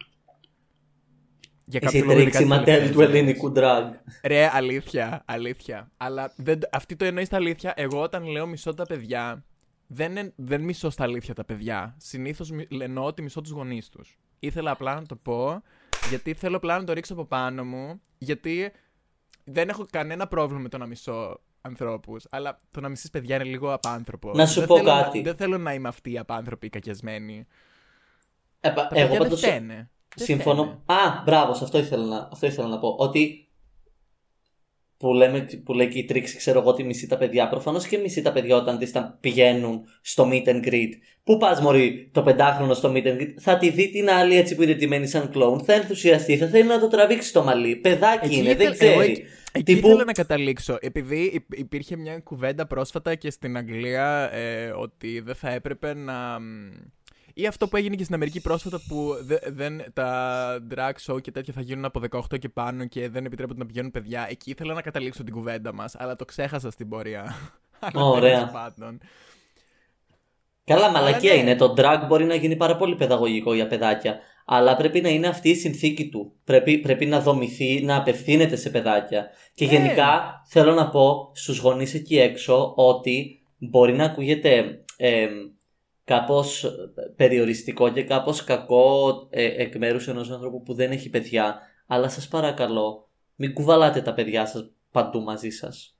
Για 1.64 1.80
Εσύ 1.82 1.98
λόγο, 1.98 2.10
ειδικά 2.10 2.22
τρίξει 2.24 2.38
τις 2.38 2.48
ματέλη 2.48 2.64
τελευταίες 2.64 2.90
του 2.90 2.98
μέρες. 2.98 3.14
ελληνικού 3.14 3.52
drag. 3.56 3.90
Ρε, 4.24 4.48
αλήθεια, 4.52 5.22
αλήθεια. 5.26 5.90
Αλλά 5.96 6.32
δεν, 6.36 6.58
αυτή 6.72 6.96
το 6.96 7.04
εννοείς 7.04 7.26
στα 7.26 7.36
αλήθεια. 7.36 7.72
Εγώ 7.76 8.02
όταν 8.02 8.26
λέω 8.26 8.46
μισώ 8.46 8.74
τα 8.74 8.84
παιδιά, 8.84 9.44
δεν, 9.86 10.16
εν- 10.16 10.32
δεν 10.36 10.60
μισώ 10.60 10.90
στα 10.90 11.02
αλήθεια 11.04 11.34
τα 11.34 11.44
παιδιά. 11.44 11.94
Συνήθως 11.98 12.50
εννοώ 12.80 13.04
ότι 13.04 13.22
μισώ 13.22 13.40
τους 13.40 13.50
γονείς 13.50 13.88
τους. 13.88 14.18
Ήθελα 14.38 14.70
απλά 14.70 14.94
να 14.94 15.06
το 15.06 15.16
πω, 15.16 15.62
γιατί 16.08 16.34
θέλω 16.34 16.56
απλά 16.56 16.78
να 16.78 16.84
το 16.84 16.92
ρίξω 16.92 17.12
από 17.12 17.24
πάνω 17.24 17.64
μου, 17.64 18.00
γιατί 18.18 18.70
δεν 19.44 19.68
έχω 19.68 19.86
κανένα 19.90 20.26
πρόβλημα 20.26 20.60
με 20.62 20.68
το 20.68 20.78
να 20.78 20.86
μισώ 20.86 21.40
ανθρώπους. 21.60 22.24
Αλλά 22.30 22.60
το 22.70 22.80
να 22.80 22.88
μισείς 22.88 23.10
παιδιά 23.10 23.34
είναι 23.34 23.44
λίγο 23.44 23.72
απάνθρωπο. 23.72 24.32
Να 24.34 24.46
σου 24.46 24.58
Δεν 24.58 24.68
πω 24.68 24.76
θέλω 24.76 24.92
να- 24.92 25.02
κάτι. 25.02 25.20
δεν 25.20 25.36
θέλω 25.36 25.58
να 25.58 25.74
είμαι 25.74 25.88
αυτοί 25.88 26.12
οι 26.12 26.18
απάνθρωποι 26.18 26.66
οι 26.66 26.70
κακιασμένοι. 26.70 27.46
Ε, 28.60 28.68
πα- 28.68 28.74
Τα 28.74 28.80
εγώ 28.82 28.88
παιδιά 28.90 29.08
δεν 29.08 29.18
πάντως 29.18 29.38
φταίνε. 29.40 29.90
Δεν 30.16 30.26
συμφωνώ. 30.26 30.62
φταίνε. 30.62 31.00
Α, 31.00 31.22
μπράβο, 31.24 31.54
σε 31.54 31.64
αυτό 31.64 31.78
ήθελα 31.78 32.04
να, 32.06 32.28
αυτό 32.32 32.46
ήθελα 32.46 32.68
να 32.68 32.78
πω. 32.78 32.94
Ότι 32.98 33.47
που, 34.98 35.12
λέμε, 35.14 35.48
που 35.64 35.72
λέει 35.74 35.88
και 35.88 35.98
η 35.98 36.04
τρίξη, 36.04 36.36
ξέρω 36.36 36.60
εγώ, 36.60 36.68
ότι 36.68 36.84
μισεί 36.84 37.06
τα 37.06 37.16
παιδιά. 37.16 37.48
Προφανώς 37.48 37.86
και 37.86 37.98
μισεί 37.98 38.22
τα 38.22 38.32
παιδιά 38.32 38.56
όταν 38.56 38.78
δεις 38.78 38.92
τα 38.92 39.18
πηγαίνουν 39.20 39.80
στο 40.00 40.28
meet 40.32 40.48
and 40.48 40.68
greet. 40.68 40.88
Πού 41.24 41.36
πας, 41.36 41.60
Μωρή, 41.60 42.08
το 42.12 42.22
πεντάχρονο 42.22 42.74
στο 42.74 42.92
meet 42.94 43.06
and 43.06 43.20
greet; 43.20 43.34
Θα 43.38 43.58
τη 43.58 43.70
δει 43.70 43.90
την 43.90 44.10
άλλη 44.10 44.36
έτσι 44.36 44.54
που 44.54 44.62
είναι 44.62 44.74
τιμένη 44.74 45.06
σαν 45.06 45.30
κλόουν. 45.30 45.60
Θα 45.64 45.72
ενθουσιαστεί, 45.72 46.36
θα 46.36 46.46
θέλει 46.46 46.68
να 46.68 46.80
το 46.80 46.88
τραβήξει 46.88 47.32
το 47.32 47.42
μαλλί. 47.44 47.76
Παιδάκι 47.76 48.26
Εκεί 48.26 48.36
είναι, 48.36 48.54
δεν 48.54 48.72
ήθελα- 48.72 48.90
εγώ 48.90 49.00
ξέρει. 49.00 49.12
εκεί- 49.12 49.24
Εκεί 49.52 49.64
Τύπου- 49.74 49.88
ήθελα 49.88 50.04
να 50.04 50.12
καταλήξω. 50.12 50.76
Επειδή 50.80 51.30
υπ- 51.34 51.58
υπήρχε 51.58 51.96
μια 51.96 52.18
κουβέντα 52.18 52.66
πρόσφατα 52.66 53.14
και 53.14 53.30
στην 53.30 53.56
Αγγλία 53.56 54.30
ε, 54.32 54.66
ότι 54.70 55.20
δεν 55.20 55.34
θα 55.34 55.50
έπρεπε 55.50 55.94
να. 55.94 56.38
Μ, 57.38 57.42
ή 57.42 57.46
αυτό 57.46 57.68
που 57.68 57.76
έγινε 57.76 57.94
και 57.96 58.02
στην 58.02 58.14
Αμερική 58.14 58.40
πρόσφατα 58.40 58.80
που 58.88 59.14
δε- 59.20 59.38
δεν, 59.46 59.82
τα 59.92 60.58
drag 60.74 60.92
show 61.06 61.20
και 61.20 61.30
τέτοια 61.30 61.52
θα 61.52 61.60
γίνουν 61.60 61.84
από 61.84 62.00
18 62.10 62.38
και 62.38 62.48
πάνω 62.48 62.86
και 62.86 63.08
δεν 63.08 63.24
επιτρέπονται 63.24 63.58
να 63.58 63.66
πηγαίνουν 63.66 63.90
παιδιά. 63.90 64.26
Εκεί 64.30 64.50
ήθελα 64.50 64.74
να 64.74 64.82
καταλήξω 64.82 65.24
την 65.24 65.34
κουβέντα 65.34 65.74
μας, 65.74 65.94
αλλά 65.98 66.16
το 66.16 66.24
ξέχασα 66.24 66.70
στην 66.70 66.88
πορεία. 66.88 67.34
Αλλά 67.80 68.04
Ωραία. 68.04 68.36
τέλος 68.36 68.50
πάντων. 68.52 69.00
Καλά, 70.64 70.90
μαλακία 70.90 71.32
ναι. 71.34 71.38
είναι. 71.40 71.56
Το 71.56 71.74
drag 71.76 72.04
μπορεί 72.08 72.24
να 72.24 72.34
γίνει 72.34 72.56
πάρα 72.56 72.76
πολύ 72.76 72.94
παιδαγωγικό 72.94 73.54
για 73.54 73.66
παιδάκια. 73.66 74.18
Αλλά 74.44 74.76
πρέπει 74.76 75.00
να 75.00 75.08
είναι 75.08 75.26
αυτή 75.26 75.48
η 75.48 75.54
συνθήκη 75.54 76.08
του. 76.08 76.32
Πρέπει, 76.44 76.78
πρέπει 76.78 77.06
να 77.06 77.20
δομηθεί, 77.20 77.82
να 77.84 77.96
απευθύνεται 77.96 78.56
σε 78.56 78.70
παιδάκια. 78.70 79.26
Και 79.54 79.64
Ναι. 79.64 79.70
γενικά 79.72 80.42
θέλω 80.46 80.72
να 80.74 80.88
πω 80.90 81.30
στους 81.34 81.58
γονείς 81.58 81.94
εκεί 81.94 82.18
έξω 82.18 82.72
ότι 82.76 83.42
μπορεί 83.58 83.92
να 83.92 84.04
ακούγεται 84.04 84.82
ε, 84.96 85.26
κάπως 86.08 86.64
περιοριστικό 87.16 87.92
και 87.92 88.02
κάπως 88.02 88.44
κακό 88.44 89.26
ε, 89.30 89.44
εκ 89.44 89.76
μέρους 89.76 90.08
ενός 90.08 90.30
ανθρώπου 90.30 90.62
που 90.62 90.74
δεν 90.74 90.90
έχει 90.90 91.10
παιδιά. 91.10 91.58
Αλλά 91.86 92.08
σας 92.08 92.28
παρακαλώ, 92.28 93.08
μην 93.34 93.52
κουβαλάτε 93.54 94.00
τα 94.02 94.14
παιδιά 94.14 94.46
σας 94.46 94.70
παντού 94.92 95.22
μαζί 95.22 95.50
σας. 95.50 95.96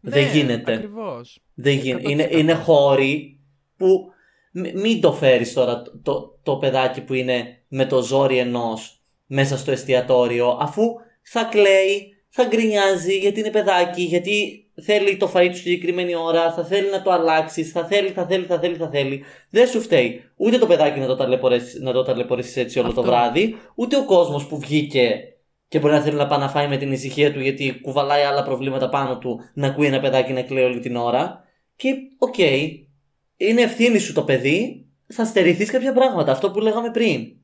Δεν 0.00 0.22
Ναι, 0.24 0.30
γίνεται. 0.30 0.72
Ακριβώς. 0.74 1.40
Δεν 1.54 1.76
γίνει. 1.76 2.02
100%. 2.04 2.10
Είναι, 2.10 2.28
είναι 2.30 2.54
χώροι 2.54 3.40
που 3.76 4.10
μ- 4.52 4.72
μην 4.74 5.00
το 5.00 5.12
φέρεις 5.12 5.52
τώρα 5.52 5.82
το, 5.82 5.98
το, 6.02 6.38
το 6.42 6.56
παιδάκι 6.56 7.00
που 7.00 7.14
είναι 7.14 7.62
με 7.68 7.86
το 7.86 8.02
ζόρι 8.02 8.38
ενός 8.38 9.02
μέσα 9.26 9.56
στο 9.58 9.70
εστιατόριο 9.70 10.56
αφού 10.60 10.82
θα 11.22 11.44
κλαίει, 11.44 12.14
θα 12.28 12.44
γκρινιάζει 12.44 13.18
γιατί 13.18 13.40
είναι 13.40 13.50
παιδάκι, 13.50 14.02
γιατί 14.02 14.66
θέλει 14.82 15.16
το 15.16 15.30
φαΐ 15.34 15.48
του 15.50 15.56
συγκεκριμένη 15.56 16.14
ώρα, 16.14 16.52
θα 16.52 16.64
θέλει 16.64 16.90
να 16.90 17.02
το 17.02 17.10
αλλάξει, 17.10 17.64
θα 17.64 17.84
θέλει, 17.84 18.08
θα 18.08 18.26
θέλει, 18.26 18.44
θα 18.44 18.58
θέλει, 18.58 18.76
θα 18.76 18.88
θέλει. 18.88 19.24
Δεν 19.50 19.66
σου 19.66 19.80
φταίει 19.80 20.22
ούτε 20.36 20.58
το 20.58 20.66
παιδάκι 20.66 21.00
να 21.00 21.06
το 21.06 21.16
ταλαιπωρήσεις, 21.16 21.80
να 21.80 21.92
το 21.92 22.02
ταλαιπωρήσεις 22.02 22.56
έτσι 22.56 22.78
όλο 22.78 22.92
το 22.92 23.00
Αυτό. 23.00 23.12
βράδυ, 23.12 23.56
ούτε 23.74 23.96
ο 23.96 24.04
κόσμος 24.04 24.46
που 24.46 24.58
βγήκε 24.58 25.22
και 25.68 25.78
μπορεί 25.78 25.92
να 25.92 26.00
θέλει 26.00 26.16
να 26.16 26.26
πάει 26.26 26.38
να 26.38 26.48
φάει 26.48 26.68
με 26.68 26.76
την 26.76 26.92
ησυχία 26.92 27.32
του 27.32 27.40
γιατί 27.40 27.80
κουβαλάει 27.82 28.22
άλλα 28.22 28.42
προβλήματα 28.42 28.88
πάνω 28.88 29.18
του 29.18 29.40
να 29.54 29.66
ακούει 29.66 29.86
ένα 29.86 30.00
παιδάκι 30.00 30.32
να 30.32 30.42
κλαίει 30.42 30.64
όλη 30.64 30.80
την 30.80 30.96
ώρα. 30.96 31.44
Και 31.76 31.94
οκ, 32.18 32.38
είναι 33.36 33.60
ευθύνη 33.62 33.98
σου 33.98 34.12
το 34.12 34.22
παιδί, 34.22 34.86
θα 35.06 35.24
στερηθείς 35.24 35.70
κάποια 35.70 35.92
πράγματα. 35.92 36.32
Αυτό 36.32 36.50
που 36.50 36.60
λέγαμε 36.60 36.90
πριν. 36.90 37.36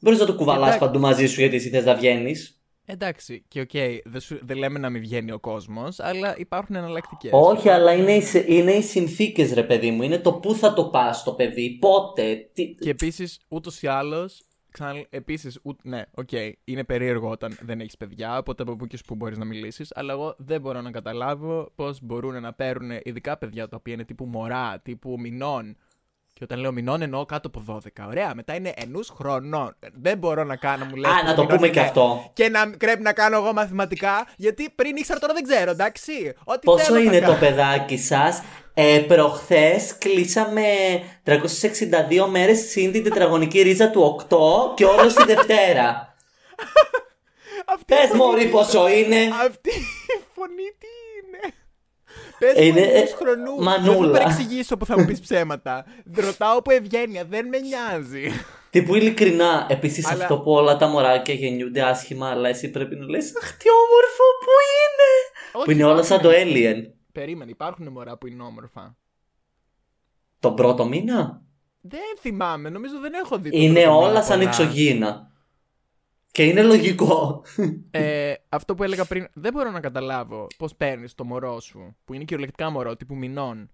Μπορείς 0.00 0.18
να 0.18 0.26
το 0.26 0.34
κουβαλάς 0.34 0.62
Εντάξει. 0.62 0.78
παντού 0.78 0.98
μαζί 0.98 1.26
σου 1.26 1.40
γιατί 1.40 1.56
εσύ 1.56 1.68
θες 1.68 1.84
να 1.84 1.94
βγαίνεις. 1.94 2.59
Εντάξει, 2.90 3.44
και 3.48 3.60
οκ, 3.60 3.70
δεν, 4.04 4.20
σου- 4.20 4.38
δεν 4.42 4.56
λέμε 4.56 4.78
να 4.78 4.90
μην 4.90 5.00
βγαίνει 5.00 5.32
ο 5.32 5.38
κόσμος, 5.38 6.00
αλλά 6.00 6.34
υπάρχουν 6.38 6.74
εναλλακτικές. 6.74 7.30
Όχι, 7.34 7.68
αλλά 7.68 7.92
είναι 7.92 8.12
οι, 8.12 8.20
σε- 8.20 8.44
είναι 8.48 8.72
οι 8.72 8.82
συνθήκες, 8.82 9.52
ρε 9.52 9.62
παιδί 9.62 9.90
μου. 9.90 10.02
Είναι 10.02 10.18
το 10.18 10.32
πού 10.32 10.54
θα 10.54 10.72
το 10.72 10.84
πας 10.84 11.22
το 11.22 11.32
παιδί, 11.32 11.78
πότε. 11.80 12.50
Τι... 12.52 12.74
Και 12.74 12.90
επίσης, 12.90 13.40
ούτως 13.48 13.82
ή 13.82 13.86
άλλως. 13.86 14.42
Ξανα... 14.72 15.04
Επίσης, 15.10 15.60
ναι, 15.82 16.02
οκ, 16.14 16.28
είναι 16.64 16.84
περίεργο 16.84 17.28
όταν 17.30 17.56
δεν 17.62 17.80
έχεις 17.80 17.96
παιδιά, 17.96 18.38
οπότε 18.38 18.62
από 18.62 18.76
πού 18.76 18.86
και 18.86 18.98
που 19.06 19.14
μπορείς 19.14 19.38
να 19.38 19.44
μιλήσεις. 19.44 19.92
Αλλά 19.94 20.12
εγώ 20.12 20.34
δεν 20.38 20.60
μπορώ 20.60 20.80
να 20.80 20.90
καταλάβω 20.90 21.72
πώς 21.74 22.02
μπορούν 22.02 22.40
να 22.40 22.52
παίρνουν 22.52 22.98
ειδικά 23.02 23.38
παιδιά 23.38 23.68
τα 23.68 23.76
οποία 23.76 23.94
είναι 23.94 24.04
τύπου 24.04 24.24
μωρά, 24.26 24.80
τύπου 24.84 25.20
μηνών. 25.20 25.76
Και 26.40 26.46
όταν 26.46 26.58
λέω 26.60 26.72
μηνών 26.72 27.02
εννοώ 27.02 27.24
κάτω 27.26 27.48
από 27.54 27.80
12. 28.02 28.04
Ωραία, 28.08 28.32
μετά 28.34 28.54
είναι 28.54 28.72
ενούς 28.76 29.08
χρονών. 29.08 29.76
Δεν 29.92 30.18
μπορώ 30.18 30.44
να 30.44 30.56
κάνω, 30.56 30.84
μου 30.84 30.94
λέει. 30.94 31.10
Α, 31.10 31.22
να 31.22 31.34
το 31.34 31.46
πούμε 31.46 31.68
και 31.68 31.80
αυτό. 31.80 32.30
Και 32.32 32.48
να 32.48 32.70
πρέπει 32.70 33.02
να 33.02 33.12
κάνω 33.12 33.36
εγώ 33.36 33.52
μαθηματικά, 33.52 34.26
γιατί 34.36 34.70
πριν 34.74 34.96
ήξερα 34.96 35.18
τώρα 35.18 35.32
δεν 35.32 35.42
ξέρω, 35.42 35.70
εντάξει. 35.70 36.12
Ό,τι 36.44 36.58
Πόσο 36.64 36.84
θέλω 36.84 36.96
θα 36.96 37.02
είναι 37.02 37.18
το 37.18 37.26
κάνω. 37.26 37.38
παιδάκι 37.38 37.98
σας; 37.98 38.42
Ε, 38.74 39.04
προχθές 39.08 39.94
κλείσαμε 39.98 40.62
362 41.24 42.26
μέρες 42.30 42.58
συν 42.58 42.92
την 42.92 43.02
τετραγωνική 43.02 43.60
ρίζα 43.62 43.90
του 43.90 44.00
8 44.28 44.74
και 44.74 44.84
όλο 44.84 45.06
τη 45.06 45.24
Δευτέρα. 45.24 46.14
Αυτή 47.74 47.92
η 47.92 47.96
Πες 47.96 48.06
φωνή- 48.08 48.22
μωρή 48.22 48.46
πόσο 48.46 48.88
είναι. 48.88 49.16
Αυτή 49.46 49.70
η 49.70 50.20
φωνή 50.34 50.68
τι 50.78 50.86
είναι. 50.86 50.99
Πες 52.40 52.52
Είναι, 52.54 52.64
είναι, 52.66 52.80
ε, 52.80 53.06
χρονούς. 53.06 53.64
μανούλα. 53.64 54.10
Δεν 54.10 54.12
θα 54.12 54.18
παρεξηγήσω 54.28 54.76
που 54.76 54.86
θα 54.86 54.98
μου 54.98 55.04
πεις 55.04 55.20
ψέματα. 55.20 55.84
Ρωτάω 56.14 56.58
από 56.58 56.72
ευγένεια, 56.72 57.24
δεν 57.24 57.46
με 57.48 57.58
νοιάζει. 57.58 58.30
Τι 58.70 58.82
που 58.82 58.94
ειλικρινά, 58.94 59.66
επίσης 59.70 60.06
Αλλά- 60.10 60.22
αυτό 60.22 60.38
που 60.38 60.52
όλα 60.52 60.76
τα 60.76 60.86
μωράκια 60.86 61.34
γεννιούνται 61.34 61.82
άσχημα, 61.82 62.28
αλλά 62.30 62.48
εσύ 62.48 62.70
πρέπει 62.70 62.96
να 62.96 63.04
λες 63.08 63.32
Αχ, 63.42 63.56
τι 63.56 63.66
όμορφο 63.70 64.24
που 64.40 64.50
είναι! 64.74 65.08
Όχι, 65.52 65.64
που 65.64 65.70
είναι 65.70 65.84
όλα 65.84 66.02
σαν 66.02 66.20
το 66.20 66.30
υπάρχουν- 66.30 66.56
Alien. 66.56 66.94
Περίμενε, 67.12 67.50
υπάρχουν 67.50 67.88
μωρά 67.88 68.16
που 68.18 68.26
είναι 68.26 68.42
όμορφα. 68.42 68.96
τον 70.40 70.54
πρώτο 70.54 70.84
μήνα; 70.86 71.42
Δεν 71.80 72.00
θυμάμαι, 72.20 72.68
νομίζω 72.68 72.98
δεν 73.00 73.12
έχω 73.14 73.38
δει. 73.38 73.50
το 73.50 73.56
Είναι 73.58 73.80
πρώτο 73.82 73.96
όλα 73.98 74.08
μήνα 74.08 74.22
σαν 74.22 74.38
πολλά. 74.38 74.48
εξωγήινα. 74.48 75.30
Και 76.32 76.44
είναι 76.44 76.62
λογικό. 76.62 77.42
Ε, 77.90 78.34
αυτό 78.48 78.74
που 78.74 78.82
έλεγα 78.82 79.04
πριν, 79.04 79.28
δεν 79.32 79.52
μπορώ 79.52 79.70
να 79.70 79.80
καταλάβω 79.80 80.46
πώς 80.56 80.76
παίρνεις 80.76 81.14
το 81.14 81.24
μωρό 81.24 81.60
σου, 81.60 81.96
που 82.04 82.14
είναι 82.14 82.24
κυριολεκτικά 82.24 82.70
μωρό, 82.70 82.96
τύπου 82.96 83.16
μηνών, 83.16 83.70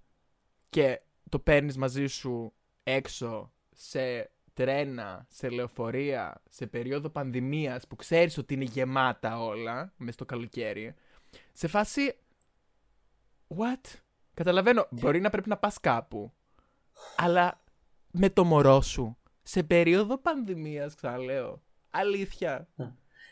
και 0.70 1.00
το 1.28 1.38
παίρνεις 1.38 1.76
μαζί 1.76 2.06
σου 2.06 2.52
έξω 2.82 3.52
σε 3.72 4.30
τρένα, 4.52 5.26
σε 5.28 5.48
λεωφορεία, 5.48 6.42
σε 6.50 6.66
περίοδο 6.66 7.08
πανδημίας 7.08 7.86
που 7.86 7.96
ξέρεις 7.96 8.38
ότι 8.38 8.54
είναι 8.54 8.64
γεμάτα 8.64 9.40
όλα, 9.40 9.92
μες 9.96 10.14
στο 10.14 10.24
καλοκαίρι. 10.24 10.94
Σε 11.52 11.66
φάση... 11.68 12.16
What? 13.48 13.98
Καταλαβαίνω, 14.34 14.86
μπορεί 14.90 15.20
να 15.20 15.30
πρέπει 15.30 15.48
να 15.48 15.56
πας 15.56 15.80
κάπου, 15.80 16.32
αλλά 17.16 17.64
με 18.10 18.30
το 18.30 18.44
μωρό 18.44 18.80
σου, 18.80 19.16
σε 19.42 19.62
περίοδο 19.62 20.18
πανδημίας, 20.18 20.94
ξαναλέω. 20.94 21.62
Αλήθεια. 22.00 22.68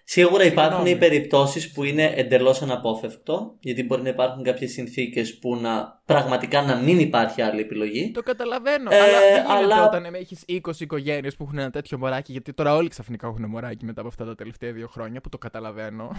Σίγουρα 0.07 0.45
υπάρχουν 0.45 0.85
οι 0.85 0.89
Συγγνώμη. 0.89 1.09
περιπτώσεις 1.13 1.73
που 1.73 1.85
είναι 1.85 2.13
εντελώς 2.17 2.63
αναπόφευκτο, 2.63 3.57
γιατί 3.61 3.85
μπορεί 3.85 4.03
να 4.03 4.09
υπάρχουν 4.09 4.43
κάποιες 4.43 4.73
συνθήκες 4.73 5.39
που 5.39 5.57
να 5.57 6.03
πραγματικά 6.05 6.63
να 6.63 6.77
μην 6.77 6.99
υπάρχει 6.99 7.43
άλλη 7.43 7.61
επιλογή. 7.61 8.11
Το 8.11 8.23
καταλαβαίνω. 8.23 8.91
Ε, 8.93 8.99
αλλά 9.01 9.19
δεν 9.21 9.29
γίνεται 9.47 9.53
αλλά- 9.53 9.85
όταν 9.87 10.15
έχεις 10.15 10.43
20 10.47 10.81
οικογένειες 10.81 11.37
που 11.37 11.45
έχουν 11.45 11.59
ένα 11.59 11.71
τέτοιο 11.71 11.99
μωράκι. 11.99 12.33
Γιατί 12.33 12.53
τώρα 12.53 12.75
όλοι 12.75 12.89
ξαφνικά 12.89 13.27
έχουν 13.27 13.45
μωράκι 13.49 13.85
μετά 13.85 14.01
από 14.01 14.09
αυτά 14.09 14.25
τα 14.25 14.35
τελευταία 14.35 14.73
δύο 14.73 14.87
χρόνια 14.89 15.21
που 15.21 15.29
το 15.29 15.39
καταλαβαίνω. 15.39 16.11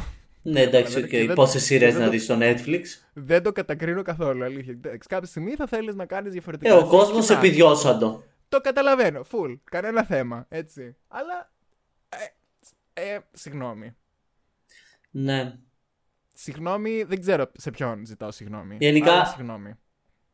Ναι, 0.41 0.61
εντάξει, 0.61 0.93
Καταλαβαίνω 0.93 1.07
και 1.07 1.19
οκ. 1.21 1.25
δεν- 1.27 1.35
Πόσες 1.35 1.53
και 1.53 1.59
σειρές 1.59 1.91
δεν 1.91 1.99
να 1.99 2.05
το- 2.05 2.11
δεις 2.11 2.23
στο 2.23 2.37
Netflix; 2.39 2.81
δεν 3.13 3.43
το 3.43 3.51
κατακρίνω 3.51 4.01
καθόλου. 4.01 4.43
Αλήθεια. 4.43 4.73
Εντάξει, 4.73 5.07
κάποια 5.07 5.27
στιγμή 5.27 5.51
θα 5.55 5.67
θέλεις 5.67 5.95
να 5.95 6.05
κάνεις 6.05 6.31
διαφορετικά. 6.31 6.69
Ε, 6.73 6.77
ο 6.77 6.79
things 6.81 6.87
κόσμος 6.89 7.27
και 7.27 7.33
να. 7.33 7.39
επιδιώσαντο. 7.39 8.23
Το 8.49 8.61
καταλαβαίνω. 8.61 9.21
Full. 9.31 9.59
Κανένα 9.63 10.03
θέμα. 10.03 10.45
Έτσι. 10.49 10.95
Αλλά. 11.07 11.53
Ε, 12.97 13.13
ε, 13.13 13.19
συγγνώμη. 13.31 13.95
Ναι. 15.11 15.57
Συγγνώμη, 16.33 17.03
δεν 17.03 17.19
ξέρω 17.19 17.51
σε 17.53 17.71
ποιον 17.71 18.05
ζητάω 18.05 18.31
συγγνώμη. 18.31 18.77
Γενικά- 18.79 19.11
Αλλά 19.11 19.25
συγγνώμη. 19.25 19.73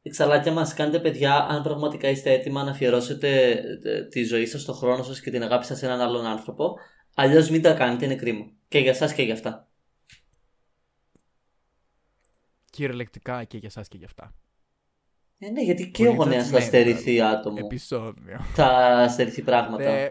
Εξαλάκια 0.04 0.52
μας 0.52 0.74
κάντε 0.74 1.00
παιδιά 1.00 1.36
αν 1.36 1.64
πραγματικά 1.64 2.10
είστε 2.10 2.32
έτοιμα 2.32 2.64
να 2.64 2.72
αφιερώσετε 2.72 3.50
ε, 3.84 4.08
τη 4.08 4.24
ζωή 4.24 4.46
σας, 4.46 4.64
τον 4.66 4.76
χρόνο 4.76 5.04
σας 5.04 5.22
και 5.22 5.32
την 5.32 5.44
αγάπη 5.44 5.66
σας 5.66 5.78
σε 5.78 5.86
έναν 5.86 6.02
άλλον 6.02 6.26
άνθρωπο. 6.26 6.76
Αλλιώς 7.16 7.50
μην 7.50 7.62
τα 7.62 7.74
κάνετε, 7.74 8.06
είναι 8.06 8.16
κρίμα. 8.16 8.52
Και 8.68 8.80
για 8.80 8.94
σας 8.94 9.14
και 9.14 9.24
για 9.24 9.34
αυτά. 9.34 9.68
Κυριολεκτικά 12.70 13.44
και 13.44 13.58
για 13.58 13.70
εσά 13.76 13.82
και 13.82 13.98
για 13.98 14.06
αυτά. 14.06 14.36
Ε, 15.38 15.50
ναι, 15.50 15.62
γιατί 15.64 15.92
και 15.92 16.04
Πολύ 16.06 16.18
ο 16.18 16.24
γονέας 16.24 16.50
θα 16.50 16.58
judgmental 16.60 16.64
στερηθεί 16.64 17.22
άτομο. 17.22 17.58
Επισόδιο. 17.60 18.40
Θα 18.54 19.08
στερηθεί 19.10 19.42
πράγματα. 19.42 19.84
Θε... 19.84 20.10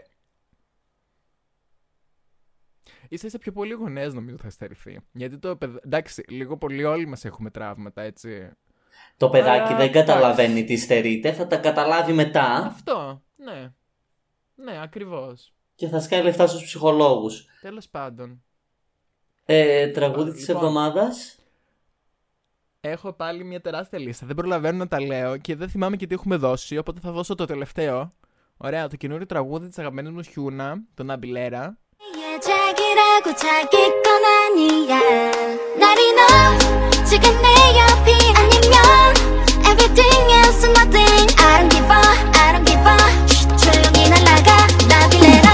Ίσα 3.13 3.27
ίσα 3.27 3.37
πιο 3.37 3.51
πολύ 3.51 3.73
γονές 3.73 4.13
νομίζω 4.13 4.37
θα 4.37 4.49
στερηθεί. 4.49 4.99
Γιατί 5.11 5.37
το 5.37 5.55
παιδ... 5.55 5.75
Εντάξει, 5.85 6.23
λίγο 6.27 6.57
πολύ 6.57 6.83
όλοι 6.83 7.05
μας 7.07 7.25
έχουμε 7.25 7.49
τραύματα, 7.49 8.01
έτσι. 8.01 8.49
Το 9.17 9.29
παιδάκι 9.29 9.67
Αλλά, 9.67 9.77
δεν 9.77 9.91
καταλαβαίνει 9.91 10.63
τι 10.63 10.77
στερείται, 10.77 11.33
θα 11.33 11.47
τα 11.47 11.57
καταλάβει 11.57 12.13
μετά 12.13 12.43
Αυτό, 12.43 13.21
ναι. 13.35 13.71
Ναι, 14.55 14.81
ακριβώς. 14.81 15.53
και 15.75 15.87
θα 15.87 15.99
σκάει 15.99 16.21
λεφτά 16.23 16.47
στους 16.47 16.63
ψυχολόγους. 16.63 17.45
Τέλος 17.61 17.89
πάντων. 17.89 18.43
Ε, 19.45 19.87
τραγούδι 19.87 20.31
της 20.31 20.47
Λοιπόν. 20.47 20.55
εβδομάδας. 20.55 21.39
Έχω 22.81 23.13
πάλι 23.13 23.43
μια 23.43 23.61
τεράστια 23.61 23.99
λίστα. 23.99 24.25
Δεν 24.25 24.35
προλαβαίνω 24.35 24.77
να 24.77 24.87
τα 24.87 25.01
λέω 25.01 25.37
και 25.37 25.55
δεν 25.55 25.69
θυμάμαι 25.69 25.95
και 25.95 26.07
τι 26.07 26.13
έχουμε 26.13 26.35
δώσει. 26.35 26.77
Οπότε 26.77 26.99
θα 26.99 27.11
δώσω 27.11 27.35
το 27.35 27.45
τελευταίο. 27.45 28.13
Ωραία, 28.57 28.87
το 28.87 28.95
καινούριο 28.95 29.25
τραγούδι 29.25 29.67
της 29.67 29.79
αγαπημένης 29.79 30.11
μου 30.11 30.21
Χιούνα, 30.21 30.83
τον 30.93 31.09
Αμπιλέρα. 31.09 31.77
자기라고 32.91 33.35
자기 33.35 33.77
건 34.03 34.25
아니야. 34.25 34.99
나리 35.79 36.11
너 36.13 36.25
지금 37.05 37.29
내 37.41 37.79
옆이 37.79 38.33
아니면 38.35 38.81
Everything 39.65 40.31
else 40.33 40.65
nothing. 40.65 41.27
I 41.39 41.59
don't 41.59 41.69
give 41.69 41.85
a 41.85 42.01
I 42.35 42.51
don't 42.53 42.65
give 42.65 42.85
a. 42.85 42.97
쉿, 43.27 43.57
조용히 43.57 44.09
날아가 44.09 44.67
나빌레라. 44.89 45.51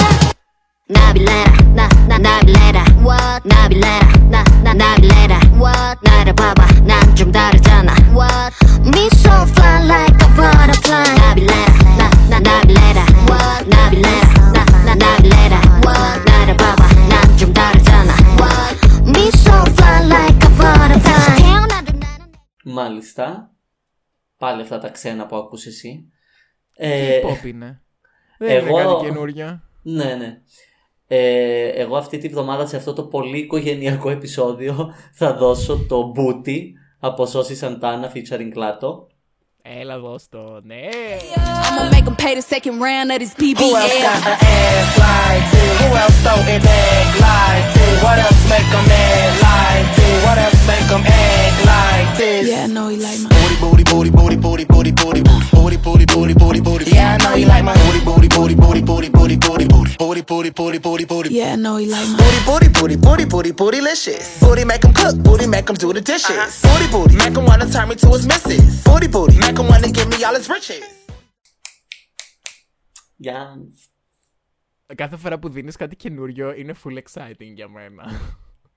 나빌레라 0.88 1.52
나나 1.76 2.18
나빌레라. 2.18 2.86
What? 3.06 3.48
나빌레라 3.48 4.14
나나 4.30 4.74
나빌레라. 4.74 5.40
What? 5.60 6.00
나를 6.02 6.34
봐봐 6.34 6.66
난 6.84 7.16
좀 7.16 7.32
다르잖아. 7.32 7.94
What? 8.16 8.54
so 9.14 9.57
Μάλιστα. 22.82 23.52
Πάλι 24.38 24.62
αυτά 24.62 24.80
τα 24.80 24.90
ξένα 24.90 25.26
που 25.26 25.36
ακούς 25.36 25.66
εσύ. 25.66 26.12
Τι 26.74 26.84
Ε, 26.84 27.22
pop 27.24 27.46
είναι. 27.46 27.82
Δεν 28.38 28.50
εγώ- 28.68 28.80
είναι 28.80 28.90
κάτι 28.92 29.06
καινούριο. 29.06 29.62
ναι, 29.82 30.16
ναι. 30.16 30.42
Ε, 31.08 31.68
εγώ 31.68 31.98
αυτή 31.98 32.18
τη 32.18 32.28
βδομάδα 32.28 32.66
σε 32.66 32.76
αυτό 32.78 32.94
το 32.94 33.04
πολύ 33.04 33.38
οικογενειακό 33.38 34.10
επεισόδιο 34.10 34.94
θα 35.14 35.34
δώσω 35.34 35.86
το 35.88 36.14
Booty 36.18 36.60
από 37.00 37.26
Σώση 37.26 37.56
Σαντάνα 37.56 38.12
featuring 38.14 38.50
Κλάτο. 38.52 39.08
Elevostone. 39.68 41.20
I'ma 41.38 41.90
make 41.90 42.06
him 42.06 42.16
pay 42.16 42.36
the 42.36 42.42
second 42.42 42.80
round 42.80 43.12
of 43.12 43.20
his 43.20 43.34
BBL. 43.34 43.58
Who 43.60 43.76
else 43.76 43.94
got 44.00 44.24
an 44.24 44.38
ass 44.40 44.98
like 44.98 45.52
this? 45.52 45.80
Who 45.82 45.88
else 45.96 46.18
throw 46.24 46.40
it 46.56 46.64
back 46.64 47.08
like 47.20 47.74
this? 47.76 48.04
What 48.04 48.18
else 48.20 48.50
make 48.50 48.70
him 48.72 48.86
act 48.88 49.36
like 49.44 49.96
this? 49.98 50.24
What 50.26 50.38
else 50.38 50.68
make 50.68 50.88
him 50.90 51.04
act 51.06 51.66
like 51.66 52.18
this? 52.18 52.48
Yeah, 52.50 52.64
I 52.64 52.68
know 52.68 52.88
he 52.88 52.98
like 52.98 53.20
my 53.20 53.30
booty, 53.60 53.84
booty, 53.84 53.84
booty, 53.84 54.10
booty, 54.38 54.64
booty, 54.66 54.66
booty, 54.66 55.22
booty, 55.22 55.22
booty, 55.52 55.78
booty, 55.78 56.06
booty, 56.06 56.34
booty, 56.34 56.34
booty. 56.34 56.60
booty. 56.62 56.92
Yeah, 56.92 57.18
I 57.20 57.24
know 57.24 57.36
he 57.36 57.46
like 57.46 57.64
my 57.64 57.74
booty, 57.76 58.00
booty, 58.06 58.28
booty, 58.30 58.56
booty, 58.56 58.82
booty, 58.82 59.10
booty, 59.10 59.36
booty, 59.38 59.68
booty, 59.68 60.22
booty, 60.22 60.22
booty, 60.24 60.50
booty, 60.50 60.80
booty, 60.80 61.06
booty. 61.06 61.30
Yeah, 61.34 61.54
I 61.54 61.56
know 61.58 61.76
he 61.78 61.88
like 61.88 62.08
my 62.08 62.18
booty, 62.18 62.70
booty, 62.70 62.70
booty, 62.70 62.96
booty, 62.96 63.26
booty, 63.26 63.52
booty, 63.52 63.82
licious. 63.82 64.40
Booty 64.40 64.64
make 64.64 64.84
him 64.84 64.94
cook, 64.94 65.18
booty 65.20 65.46
make 65.48 65.68
him 65.70 65.76
do 65.76 65.92
the 65.92 66.02
dishes. 66.02 66.62
Booty, 66.62 66.88
booty, 66.92 67.16
make 67.18 67.36
him 67.36 67.46
wanna 67.46 67.70
turn 67.70 67.90
me 67.90 67.96
to 67.96 68.08
his 68.10 68.26
missus. 68.26 68.84
Booty, 68.84 69.08
booty, 69.08 69.38
make 69.40 69.57
'em 69.60 69.68
wanna 69.72 69.92
give 69.98 70.08
me 70.10 70.24
all 70.26 70.36
his 70.40 70.48
riches. 70.56 70.84
Για... 73.16 73.58
Κάθε 74.96 75.18
φορά 75.18 75.40
που 75.40 75.50
δίνεις 75.50 75.76
κάτι 75.76 75.96
καινούριο 75.96 76.54
είναι 76.54 76.76
full 76.84 76.98
exciting 76.98 77.54
για 77.56 77.68
μένα. 77.70 78.12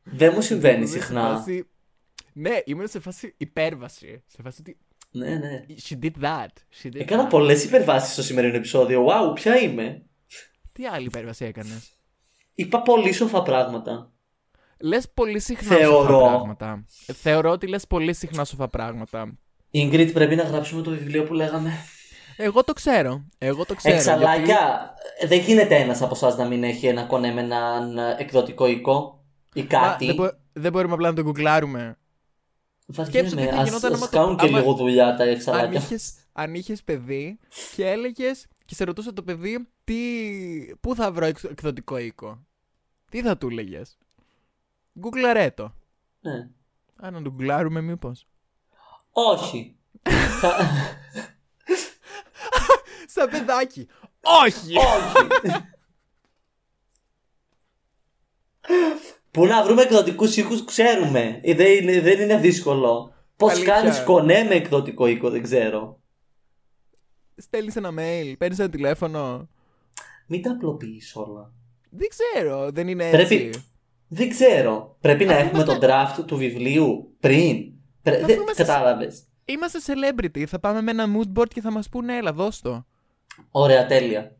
Δεν 0.02 0.32
μου 0.34 0.40
συμβαίνει 0.40 0.76
Είμαι 0.76 0.86
σε 0.86 0.92
συχνά. 1.00 1.36
φάση- 1.36 1.68
Ναι, 2.32 2.58
ήμουν 2.64 2.88
σε 2.88 3.00
φάση 3.00 3.34
υπέρβαση. 3.36 4.22
Σε 4.26 4.42
φάση 4.42 4.60
ότι. 4.60 4.78
Ναι, 5.10 5.34
ναι. 5.34 5.64
She 5.88 5.98
did 6.04 6.22
that. 6.22 6.46
She 6.82 6.86
did 6.86 6.94
Έκανα 7.00 7.26
that. 7.26 7.30
πολλές 7.30 7.64
υπερβάσεις 7.64 8.12
στο 8.12 8.22
σημερινό 8.22 8.56
επεισόδιο. 8.56 9.06
Wow, 9.08 9.34
ποια 9.34 9.56
είμαι. 9.56 10.02
Τι 10.72 10.86
άλλη 10.86 11.06
υπέρβαση 11.06 11.44
έκανες; 11.44 11.96
Είπα 12.54 12.82
πολύ 12.82 13.12
σοφά 13.12 13.42
πράγματα. 13.42 14.12
Λες 14.80 15.10
πολύ 15.10 15.40
συχνά 15.40 15.76
Θεωρώ. 15.76 16.06
σοφά 16.06 16.18
πράγματα. 16.28 16.84
Ε, 17.06 17.12
Θεωρώ 17.12 17.50
ότι 17.50 17.66
λες 17.66 17.86
πολύ 17.86 18.14
συχνά 18.14 18.44
σοφά 18.44 18.68
πράγματα. 18.68 19.38
Ingrid, 19.72 20.10
πρέπει 20.12 20.34
να 20.34 20.42
γράψουμε 20.42 20.82
το 20.82 20.90
βιβλίο 20.90 21.24
που 21.24 21.34
λέγαμε. 21.34 21.72
Εγώ 22.36 22.64
το 22.64 22.72
ξέρω. 22.72 23.24
Εγώ 23.38 23.64
το 23.66 23.74
ξέρω. 23.74 23.94
Εξαλάκια, 23.96 24.94
δεν 25.26 25.38
γίνεται 25.40 25.76
ένας 25.76 26.02
από 26.02 26.14
εσάς 26.14 26.36
να 26.36 26.44
μην 26.46 26.64
έχει 26.64 26.86
ένα 26.86 27.02
κονέ 27.04 27.32
με 27.32 27.40
έναν 27.40 27.98
εκδοτικό 28.18 28.66
οίκο 28.66 29.24
ή 29.54 29.60
γιατί- 29.60 29.74
Μα, 29.76 29.80
κάτι. 29.90 30.06
δεν, 30.06 30.14
μπο- 30.14 30.30
δεν 30.52 30.72
μπορούμε 30.72 30.94
απλά 30.94 31.08
να 31.08 31.14
το 31.14 31.22
γκουγκλάρουμε. 31.22 31.98
σκέψου 32.92 33.12
Βαριέμαι, 33.12 33.40
τι 33.50 33.54
θα 33.56 33.60
ας, 33.60 33.68
γινόταν 33.68 33.92
ας 33.92 33.98
άμα 33.98 34.08
το- 34.08 34.16
κάνουν 34.18 34.36
και 34.36 34.46
άμα- 34.46 34.58
λίγο 34.58 34.74
δουλειά 34.74 35.16
τα 35.16 35.22
Αν 35.22 35.28
εξαλάκια. 35.28 35.80
είχες, 35.80 36.14
αν 36.32 36.54
είχες 36.54 36.82
παιδί 36.82 37.38
και 37.76 37.86
έλεγες 37.90 38.46
και 38.64 38.74
σε 38.74 38.84
ρωτούσε 38.84 39.12
το 39.12 39.22
παιδί 39.22 39.68
τι, 39.84 39.96
πού 40.80 40.94
θα 40.94 41.12
βρω 41.12 41.24
εξ- 41.26 41.44
εκδοτικό 41.44 41.98
οίκο; 41.98 42.38
Τι 43.10 43.22
θα 43.22 43.36
του 43.38 43.48
έλεγες; 43.50 43.98
Γκουγκλαρέ 44.98 45.50
το. 45.50 45.72
Ναι. 46.20 46.48
Α, 46.96 47.10
να 47.10 47.22
το 47.22 47.30
γκουγκλάρουμε 47.30 47.80
μήπως. 47.80 48.26
Όχι. 49.12 49.76
Θα- 50.40 50.56
Σαν 53.14 53.28
παιδάκι. 53.30 53.88
Όχι! 54.44 54.76
Όχι. 54.76 55.50
Πού 59.30 59.46
να 59.46 59.64
βρούμε 59.64 59.82
εκδοτικούς 59.82 60.36
οίκου, 60.36 60.64
ξέρουμε. 60.64 61.40
Ε, 61.42 61.54
Δεν 61.54 61.82
είναι, 61.82 62.00
δεν 62.00 62.20
είναι 62.20 62.38
δύσκολο. 62.38 63.14
Πώς 63.36 63.52
Αλήθεια. 63.52 63.74
κάνεις 63.74 64.02
κονέ 64.04 64.42
με 64.42 64.54
εκδοτικό 64.54 65.06
οίκο, 65.06 65.30
δεν 65.30 65.42
ξέρω. 65.42 66.00
Στέλνεις 67.36 67.76
ένα 67.76 67.90
mail, 67.98 68.34
παίρνεις 68.38 68.58
ένα 68.58 68.68
τηλέφωνο. 68.70 69.48
Μην 70.26 70.42
τα 70.42 70.50
απλοποιείς 70.50 71.16
όλα. 71.16 71.52
Δεν 71.90 72.08
ξέρω, 72.08 72.70
δεν 72.70 72.88
είναι 72.88 73.08
έτσι. 73.08 73.26
Πρέπει. 73.38 73.62
Δεν 74.08 74.28
ξέρω. 74.28 74.96
Πρέπει 75.00 75.24
να 75.24 75.34
έχουμε 75.36 75.64
τον 75.64 75.78
draft 75.82 76.22
του 76.26 76.36
βιβλίου 76.36 77.16
πριν. 77.20 77.72
Πρέ... 78.02 78.16
Αφού 78.16 78.26
Δεν 78.26 78.36
είμαστε- 78.40 78.64
κατάλαβες. 78.64 79.22
Είμαστε 79.44 79.78
celebrity. 79.86 80.44
Θα 80.44 80.60
πάμε 80.60 80.82
με 80.82 80.90
ένα 80.90 81.06
mood 81.16 81.38
board 81.38 81.48
και 81.48 81.60
θα 81.60 81.70
μας 81.72 81.88
πούνε, 81.88 82.16
έλα, 82.16 82.32
δώσ' 82.32 82.60
το. 82.60 82.86
Ωραία, 83.50 83.86
τέλεια. 83.86 84.36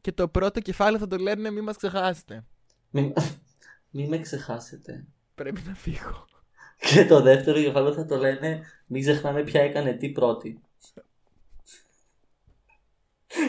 Και 0.00 0.12
το 0.12 0.28
πρώτο 0.28 0.60
κεφάλαιο 0.60 0.98
θα 0.98 1.06
το 1.06 1.16
λένε, 1.16 1.50
μη 1.50 1.60
μας 1.60 1.76
ξεχάσετε. 1.76 2.44
Μην, 2.90 3.12
μη 3.90 4.08
με 4.08 4.18
ξεχάσετε. 4.18 5.06
Πρέπει 5.34 5.62
να 5.66 5.74
φύγω. 5.74 6.24
Και 6.76 7.04
το 7.06 7.20
δεύτερο 7.20 7.60
κεφάλαιο 7.62 7.92
θα 7.94 8.06
το 8.06 8.16
λένε 8.16 8.60
Μην 8.86 9.02
ξεχνάμε 9.02 9.42
ποια 9.42 9.62
έκανε 9.62 9.92
τι 9.92 10.08
πρώτη. 10.08 10.60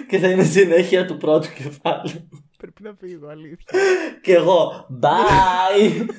Και 0.10 0.20
θα 0.20 0.30
είναι 0.30 0.44
συνέχεια 0.44 1.06
του 1.06 1.18
πρώτου 1.18 1.48
κεφάλαιου. 1.54 2.30
Πρέπει 2.58 2.84
να 2.84 2.94
φύγω, 3.00 3.28
αλήθεια. 3.28 3.80
Και 4.22 4.34
εγώ, 4.34 4.88
bye! 5.02 6.06